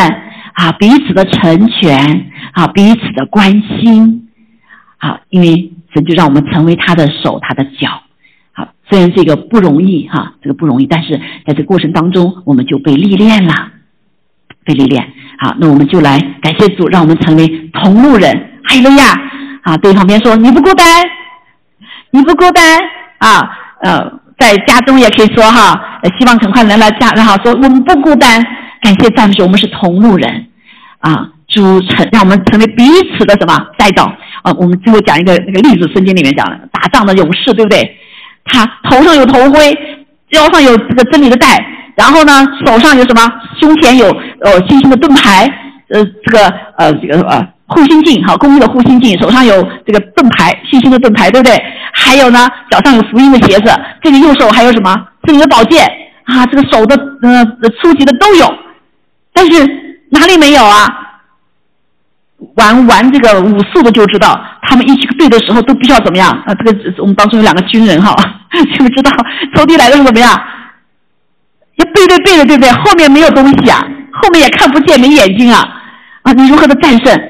[0.53, 4.27] 啊，彼此的成全啊，彼此的关心
[4.97, 8.01] 啊，因为神就让我们成为他的手，他的脚。
[8.51, 13.71] 好，虽然这个不容易哈，这个不容易，但是在这过程当中，我们就被历练了，
[14.65, 15.13] 被历练。
[15.39, 18.51] 好，那我们就来感谢主，让我们成为同路人。
[18.67, 19.05] 还有呀，
[19.65, 20.85] 啊，对旁边说你不孤单，
[22.11, 22.63] 你不孤单
[23.17, 23.57] 啊。
[23.81, 28.43] 呃，在家中也可以说哈，希望很快能来家，然后说我们不孤单，
[28.81, 30.47] 感谢赞美主，我们是同路人，
[30.99, 32.83] 啊，主成让我们成为彼
[33.17, 34.05] 此的什么带到
[34.43, 34.51] 啊？
[34.57, 37.97] 我们最后讲一个那个例子，圣经里面讲的打仗的勇士，对不对？
[38.45, 39.77] 他头上有头盔，
[40.29, 41.63] 腰上有这个真理的带，
[41.95, 42.31] 然后呢，
[42.65, 43.21] 手上有什么？
[43.59, 44.07] 胸前有
[44.41, 45.45] 呃星星的盾牌，
[45.89, 46.47] 呃，这个
[46.77, 47.54] 呃这个呃。
[47.67, 49.53] 护心镜，好，公益的护心镜，手上有
[49.85, 51.59] 这个盾牌，信心的盾牌，对不对？
[51.93, 53.71] 还有呢，脚上有福音的鞋子，
[54.03, 54.95] 这个右手还有什么？
[55.23, 55.83] 这里的宝剑
[56.25, 57.43] 啊，这个手的呃
[57.81, 58.53] 初级的都有，
[59.33, 59.65] 但是
[60.11, 61.01] 哪里没有啊？
[62.55, 66.53] 玩玩这个武术的就知道，他们一起对的时候都必须要怎么样啊？
[66.53, 68.13] 这个我们当中有两个军人哈，
[68.51, 69.11] 知不知道？
[69.55, 70.29] 仇敌来的是怎么样？
[71.77, 72.71] 要背对背的，对不对？
[72.71, 73.81] 后面没有东西啊，
[74.21, 75.67] 后面也看不见，没眼睛啊
[76.21, 76.31] 啊！
[76.33, 77.29] 你如何的战胜？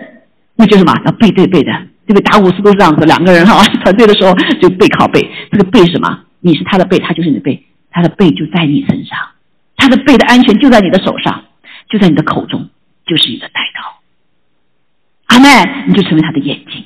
[0.56, 0.94] 那就什么？
[1.06, 1.72] 要背对背的，
[2.07, 2.22] 对不对？
[2.22, 5.30] 打武士都是这样子，两个人哈， 团队的时候就背靠背。
[5.52, 6.19] 这个背什么？
[6.40, 9.18] 你是他的背，他就是你的背，他的背就在你身上，
[9.76, 11.44] 他的背的安全就在你的手上，
[11.90, 12.69] 就在你的口中，
[13.06, 13.99] 就是你的带刀。
[15.27, 15.48] 阿妹，
[15.88, 16.86] 你就成为他的眼睛，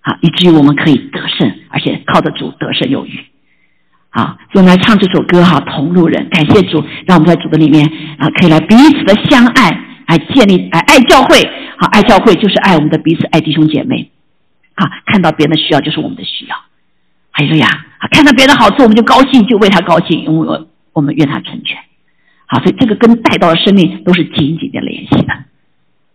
[0.00, 3.24] 好，以至于我们可以得胜，而且靠得住，得胜有余。
[4.10, 6.26] 啊，所以我们来唱这首歌哈，《同路人》。
[6.28, 7.86] 感谢主，让我们在主的里面
[8.18, 9.70] 啊，可以来彼此的相爱，
[10.12, 11.40] 来建立爱爱教会。
[11.78, 14.10] 好，爱教会就是爱我们的彼此，爱弟兄姐妹。
[14.76, 16.56] 好，看到别人的需要就是我们的需要。
[17.30, 17.66] 还有呀，
[18.10, 21.78] 看到别人的好处我们就高兴，就为他高兴，因为我我们愿他成全。
[22.44, 25.32] 好，所以这个跟带到的生命都是紧紧的联系的。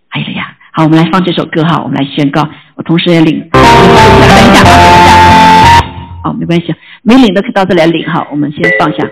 [0.10, 2.48] 还有呀，好，我们来放这首歌哈，我们来宣告。
[2.76, 3.74] 我同时也领，等一下，
[4.14, 5.82] 等一下。
[6.24, 6.76] 哦，没关系。
[7.02, 9.10] 没领的可以到这里来领哈，我们先放下，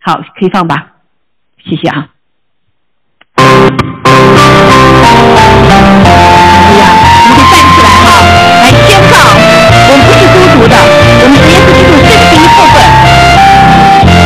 [0.00, 0.92] 好，可以放吧，
[1.64, 2.11] 谢谢啊。
[3.34, 3.42] 哎
[6.78, 6.82] 呀，
[7.28, 8.08] 我们可以站起来哈，
[8.62, 9.14] 来宣告，
[9.88, 12.76] 我们不是孤独的，我们是耶稣基督身体一部分，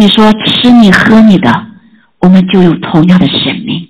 [0.00, 1.66] 你说吃你喝你的，
[2.20, 3.86] 我们就有同样的生命。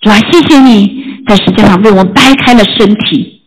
[0.00, 3.42] 主啊，谢谢你在世界上为我们掰开了身体，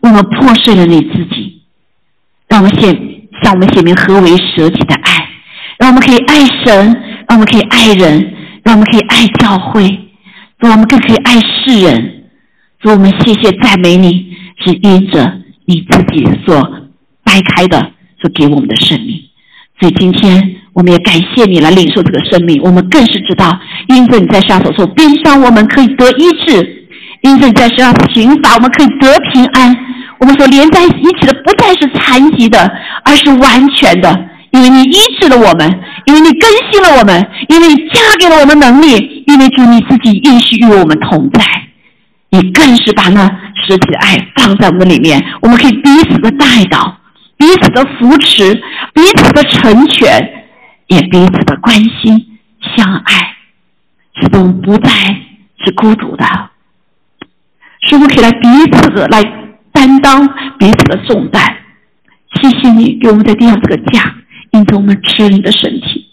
[0.00, 1.62] 为我们破碎了你自己，
[2.46, 2.94] 让我们显
[3.42, 5.26] 向我们显明何为舍己的爱，
[5.78, 6.92] 让我们可以爱神，
[7.26, 9.82] 让我们可以爱人，让我们可以爱教会，
[10.58, 12.24] 让我们更可以爱世人。
[12.80, 16.60] 主，我们谢谢赞美你，是因着你自己所
[17.24, 17.80] 掰开的，
[18.20, 19.22] 所给我们的生命。
[19.80, 20.55] 所以今天。
[20.76, 23.50] 我们也感谢你来领受这个生命，我们更是知道，
[23.88, 26.62] 因着你在上所受悲伤，我们可以得医治；
[27.22, 29.74] 因着你在身上刑罚，我们可以得平安。
[30.18, 30.88] 我们所连在一
[31.18, 32.70] 起的不再是残疾的，
[33.06, 34.14] 而是完全的，
[34.50, 41.42] 因为你医治了我们，因为你更新了我们，因为你加给了我们能力，因为主你自己应许与我们同在，
[42.28, 43.26] 你更是把那
[43.66, 46.98] 实体的爱放在我们里面，我们可以彼此的带到，
[47.38, 48.54] 彼此的扶持，
[48.92, 50.35] 彼此的成全，
[50.88, 52.38] 也彼此的关心
[52.76, 53.36] 相爱，
[54.14, 54.90] 使我们不再
[55.64, 56.24] 是孤独的，
[57.82, 59.22] 使我们可以来彼此来
[59.72, 60.26] 担当
[60.58, 61.56] 彼此的重担。
[62.40, 64.14] 谢谢你给我们在地上这个家，
[64.50, 66.06] 因着我们吃你的身体。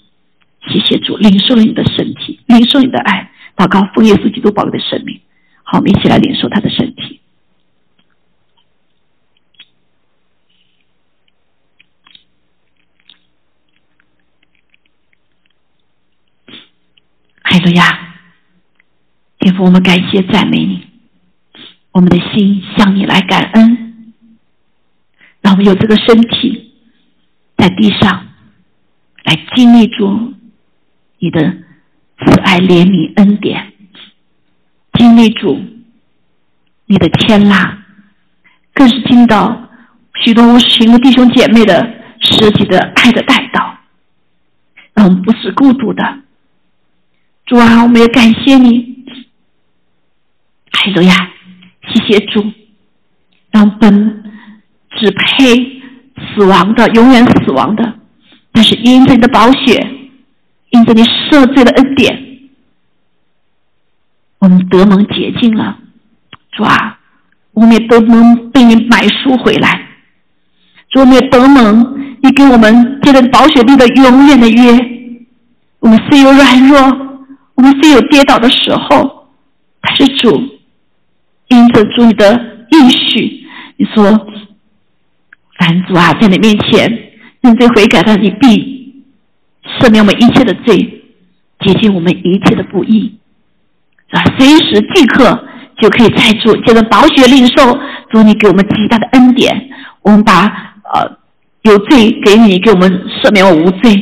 [0.68, 5.20] 谢谢主，领受了你的身体，领受你的爱，祷告奉耶稣基督宝贵的生命。
[5.64, 7.20] 好，我们一起来领受他的身体。
[17.44, 18.16] 海路亚，
[19.38, 20.88] 天父，我们感谢赞美你，
[21.92, 24.06] 我们的心向你来感恩。
[25.42, 26.74] 让我们有这个身体，
[27.58, 28.28] 在地上
[29.26, 30.34] 来经历住
[31.20, 31.42] 你的
[32.18, 33.74] 慈爱、怜悯、恩典，
[34.94, 35.62] 经历住
[36.86, 37.76] 你的天籁，
[38.74, 39.70] 更是听到
[40.24, 43.78] 许多无形的弟兄姐妹的舍己的爱的带到，
[44.94, 46.20] 让我们不是孤独的。
[47.46, 49.06] 主啊，我们也感谢你，
[50.72, 51.30] 海路亚，
[51.88, 52.46] 谢谢主，
[53.52, 54.22] 让本。
[54.96, 55.82] 只配
[56.36, 57.96] 死亡的，永远死亡的。
[58.52, 59.86] 但是因着你的宝血，
[60.70, 62.16] 因着你赦罪的恩典，
[64.38, 65.80] 我们得蒙洁净了。
[66.52, 67.00] 主啊，
[67.54, 69.88] 我们也得蒙被你买赎回来。
[70.92, 74.80] 主，我们也得蒙你给我们借着宝血立的永远的约。
[75.80, 76.80] 我们虽有软弱，
[77.56, 79.28] 我们虽有跌倒的时候，
[79.82, 80.60] 但是主
[81.48, 83.46] 因着主你的应许，
[83.78, 84.28] 你说。
[85.56, 86.92] 凡主啊，在你面前
[87.42, 89.04] 认罪悔改的，你必
[89.80, 91.04] 赦免我们一切的罪，
[91.60, 93.18] 洁净我们一切的不义，
[94.10, 94.24] 是吧？
[94.38, 95.48] 随时即刻
[95.80, 99.70] 就可以在主借着宝血领受主你给我们极大的恩典。
[100.02, 100.48] 我们把
[100.92, 101.18] 呃
[101.62, 103.94] 有罪给你，给我们赦免我无罪；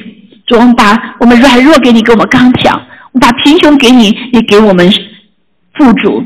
[0.51, 2.77] 主，我们把我们软弱给你，给我们刚强；
[3.13, 4.91] 我们把贫穷给你，你给我们
[5.75, 6.21] 富足；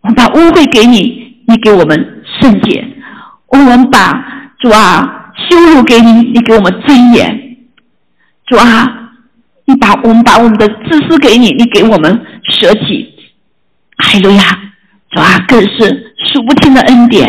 [0.00, 2.84] 我们把污秽给你，你给我们圣洁。
[3.46, 7.56] 我们把主啊羞辱给你，你给我们尊严。
[8.46, 9.12] 主啊，
[9.66, 13.14] 你把我们把我们的自私给你，你给我们舍己。
[13.96, 14.42] 哈利路亚！
[15.10, 17.28] 主啊，更是数不清的恩典，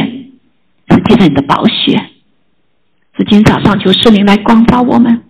[0.90, 2.10] 是借着你的宝血。
[3.18, 5.22] 今天早上求圣灵来光照我们，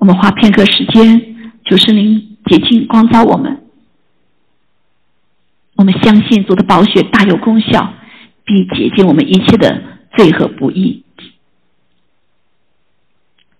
[0.00, 3.62] 我们花片刻时间求圣灵洁净光照我们。
[5.76, 7.94] 我们相信主的宝血大有功效。
[8.42, 9.80] 必洁净我们一切的
[10.16, 11.04] 罪和不义，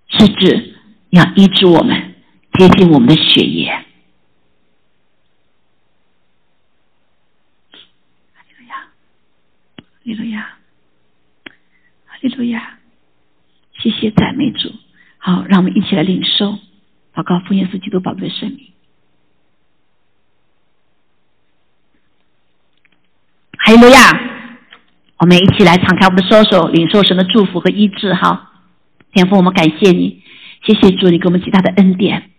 [0.09, 0.75] 是指
[1.11, 2.15] 要医治我们，
[2.55, 3.71] 洁净我们的血液。
[8.35, 10.41] 哈利路亚，哈利路亚，
[12.07, 12.79] 哈利路亚！
[13.81, 14.73] 谢谢赞美主。
[15.21, 16.59] 好，让我们一起来领受
[17.15, 18.73] 祷告，奉耶稣基督宝贵的生命。
[23.59, 24.27] 哈利路亚。
[25.19, 28.15] 我们一起来敞开我们的双手，领受神的祝福和医治。
[28.15, 28.53] 哈，
[29.13, 30.23] 天父，我们感谢你，
[30.65, 32.31] 谢谢主，你给我们极大的恩典。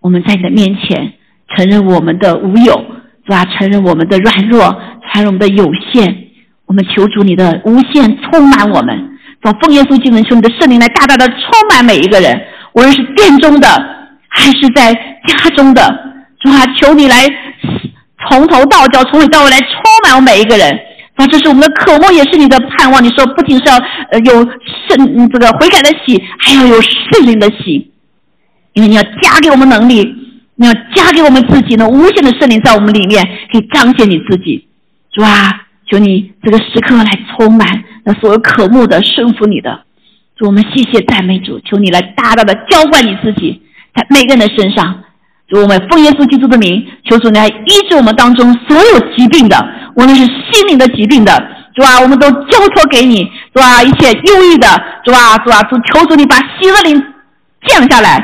[0.00, 1.12] 我们在你的面前
[1.54, 2.84] 承认我们的无有，
[3.24, 3.44] 是吧？
[3.44, 4.72] 承认我们的软弱，
[5.12, 6.32] 承认我们的有限。
[6.66, 9.13] 我们求主你的无限充满我们，
[9.44, 11.38] 从奉耶稣基督求你的圣灵来大大的充
[11.68, 12.34] 满每一个人，
[12.72, 13.68] 无论是殿中的
[14.26, 14.90] 还是在
[15.26, 15.86] 家中的，
[16.40, 17.28] 主啊，求你来
[18.26, 19.68] 从头到脚，从里到尾来充
[20.02, 20.72] 满我每一个人。
[21.16, 23.04] 啊，这是我们的渴望，也是你的盼望。
[23.04, 23.76] 你说，不仅是要
[24.10, 24.34] 呃有
[24.88, 27.92] 圣这个悔改的喜，还要有圣灵的喜，
[28.72, 30.02] 因为你要加给我们能力，
[30.56, 33.22] 你要加给我们自己呢无限的圣灵在我们里面，
[33.52, 34.66] 可以彰显你自己，
[35.14, 35.66] 是吧？
[35.88, 37.68] 求你这个时刻来充满
[38.04, 39.80] 那所有渴慕的、顺服你的，
[40.36, 43.62] 主我们谢谢赞美主，求你来大大的浇灌你自己
[43.94, 45.02] 在每个人的身上。
[45.48, 49.56] 主我们奉耶稣基督的名，求主来医治我们当中所有疾病的，
[49.96, 51.32] 无论是心灵的疾病的，
[51.74, 53.24] 主啊，我们都交托给你，
[53.54, 54.66] 主啊，一切忧郁的，
[55.04, 57.02] 主啊，主啊，主求主你把喜乐灵
[57.66, 58.18] 降下来，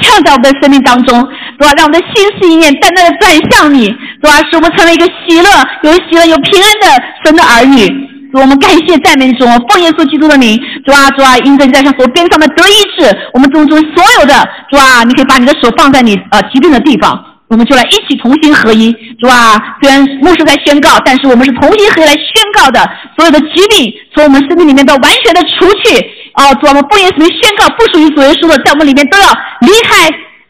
[0.00, 1.20] 降在我们的生命当中，
[1.58, 3.88] 主啊，让我们的心思意念单单的转向你，
[4.22, 5.48] 主啊，使我们成为一个喜乐、
[5.82, 8.08] 有喜乐、有平安的神的儿女。
[8.32, 14.34] 主，我们感谢赞美主，奉耶稣基督的名，主啊，主啊，因着你在上所边上的得医治，我们中中所有的
[14.70, 17.18] 主啊，你可以把你的手放在你呃疾病的地方，
[17.48, 22.80] 我们就来一起同心合一，主啊，虽然牧师在宣告，但是我们是同心合一来宣告的，
[23.16, 25.98] 所有的疾病从我们身体里面都完全的除去，
[26.34, 29.26] 哦，主啊，我们奉耶稣名宣告，不属于主耶稣的，在我们里面都要
[29.60, 30.08] 离开、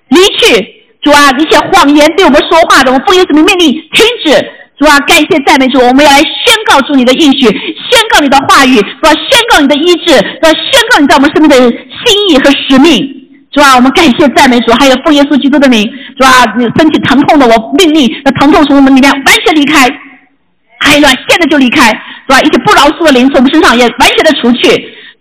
[0.09, 0.75] 离去。
[1.01, 4.53] 主啊，一些谎言对我们说话的，我们奉耶稣名命令停止。
[4.79, 13.15] 主啊，感谢赞美主，我们要来宣告出你的应许，宣告你的话语，主啊，宣告你的医治，主啊，宣告你在我们生命的心意和使命。
[13.51, 15.83] 主啊，我们感谢赞美主，还有奉耶稣基督的名。
[16.17, 19.89] 主啊，你身体疼痛的，我命令那疼痛从我们里面完全离开。
[20.81, 22.41] 还有呢，现在就离开，是吧？
[22.41, 24.69] 一些不饶恕的灵从我们身上也完全的除去。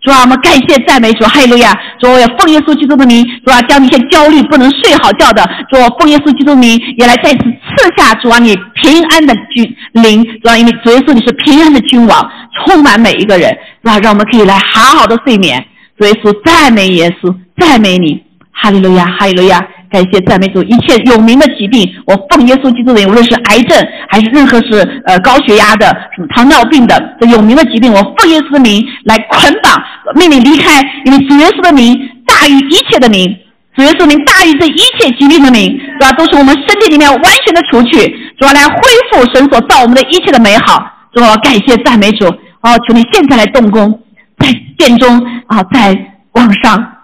[0.02, 1.74] 主啊，我们感谢赞美主，哈利路亚！
[2.00, 14.00] 主啊，奉耶稣基督的名，主啊，将那些焦虑不能睡好觉的，主啊，奉耶稣基督的名也来再次赐下主啊，你平安的君灵，主啊，因为主耶稣你是平安的君王，充满每一个人，是吧？
[14.00, 15.66] 让我们可以来好好的睡眠。
[16.00, 19.68] 主耶稣赞美耶稣，赞美你，哈利路亚，哈利路亚！
[19.90, 23.78] 感谢赞美主，一切有名的疾病，我奉耶稣基督的名，无论是癌症
[24.10, 29.82] 还是任何是呃高血压的、什么糖尿病的这有名的疾病，我奉耶稣的名来捆绑，
[30.16, 33.34] 命令离开，因为主耶稣的名大于一切的名，
[33.76, 36.12] 主耶稣的名大于这一切疾病的名，是吧？
[36.14, 38.08] 都是我们身体里面完全的除去，
[38.38, 38.82] 主要来恢
[39.12, 44.00] 复神所造我们的一切的美好，主要感谢赞美主，哦，求你现在来动工，
[44.40, 44.48] 在
[44.78, 45.98] 殿中啊，在
[46.34, 46.97] 网上。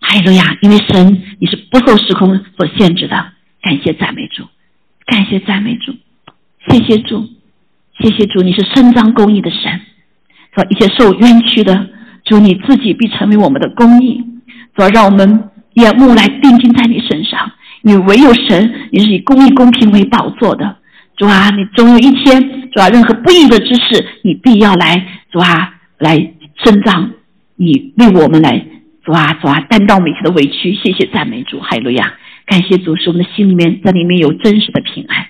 [0.00, 0.56] 哈利路亚！
[0.62, 3.32] 因为神你是不受时空所限制的，
[3.62, 4.44] 感谢赞美主，
[5.06, 5.94] 感谢赞美主，
[6.68, 7.28] 谢谢主，
[7.98, 9.80] 谢谢主，你是伸张公义的神，
[10.54, 11.88] 说一切受冤屈的
[12.24, 14.24] 主你自己必成为我们的公义，
[14.76, 17.52] 说让我们眼目来定睛在你身上，
[17.82, 20.78] 你唯有神你是以公义公平为宝座的，
[21.16, 26.16] 主啊，你总有一天主啊，任何不义的之事你必要来主啊来
[26.64, 27.10] 伸张，
[27.56, 28.66] 你为我们来。
[29.10, 32.14] 主啊，主啊，担当我们一切的委屈，谢谢赞美主，哈利路亚！
[32.46, 35.26] 感谢主，使我们的心里面在里面有真实的平安，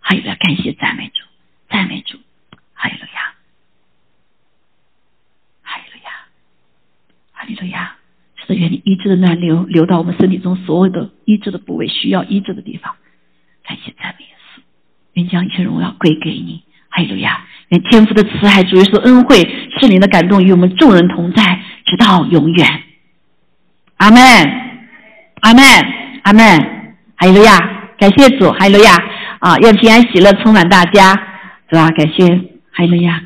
[0.00, 0.34] 哈利路亚！
[0.36, 1.24] 感谢赞美主，
[1.68, 2.16] 赞美主，
[2.72, 3.20] 哈利路亚，
[5.62, 6.10] 哈利路亚，
[7.32, 7.96] 哈利路亚！
[8.36, 12.94] 是的，愿你医治的暖流流到我们身体中所有的医治的部位，需要医治的地方。
[13.62, 14.62] 感谢赞美耶稣，
[15.12, 17.46] 愿将一切荣耀归给你，哈利路亚！
[17.68, 19.36] 愿天父的慈爱、主耶稣恩惠、
[19.78, 22.84] 圣灵的感动与我们众人同在，直到永远。
[23.98, 24.22] 阿门，
[25.40, 25.64] 阿门，
[26.22, 26.42] 阿门，
[27.16, 27.58] 哈利路亚！
[27.98, 28.96] 感谢主，哈利路亚！
[29.40, 31.10] 啊，愿平安喜乐充满大家，
[31.68, 31.90] 是吧？
[31.90, 32.26] 感谢，
[32.72, 33.20] 哈利路亚。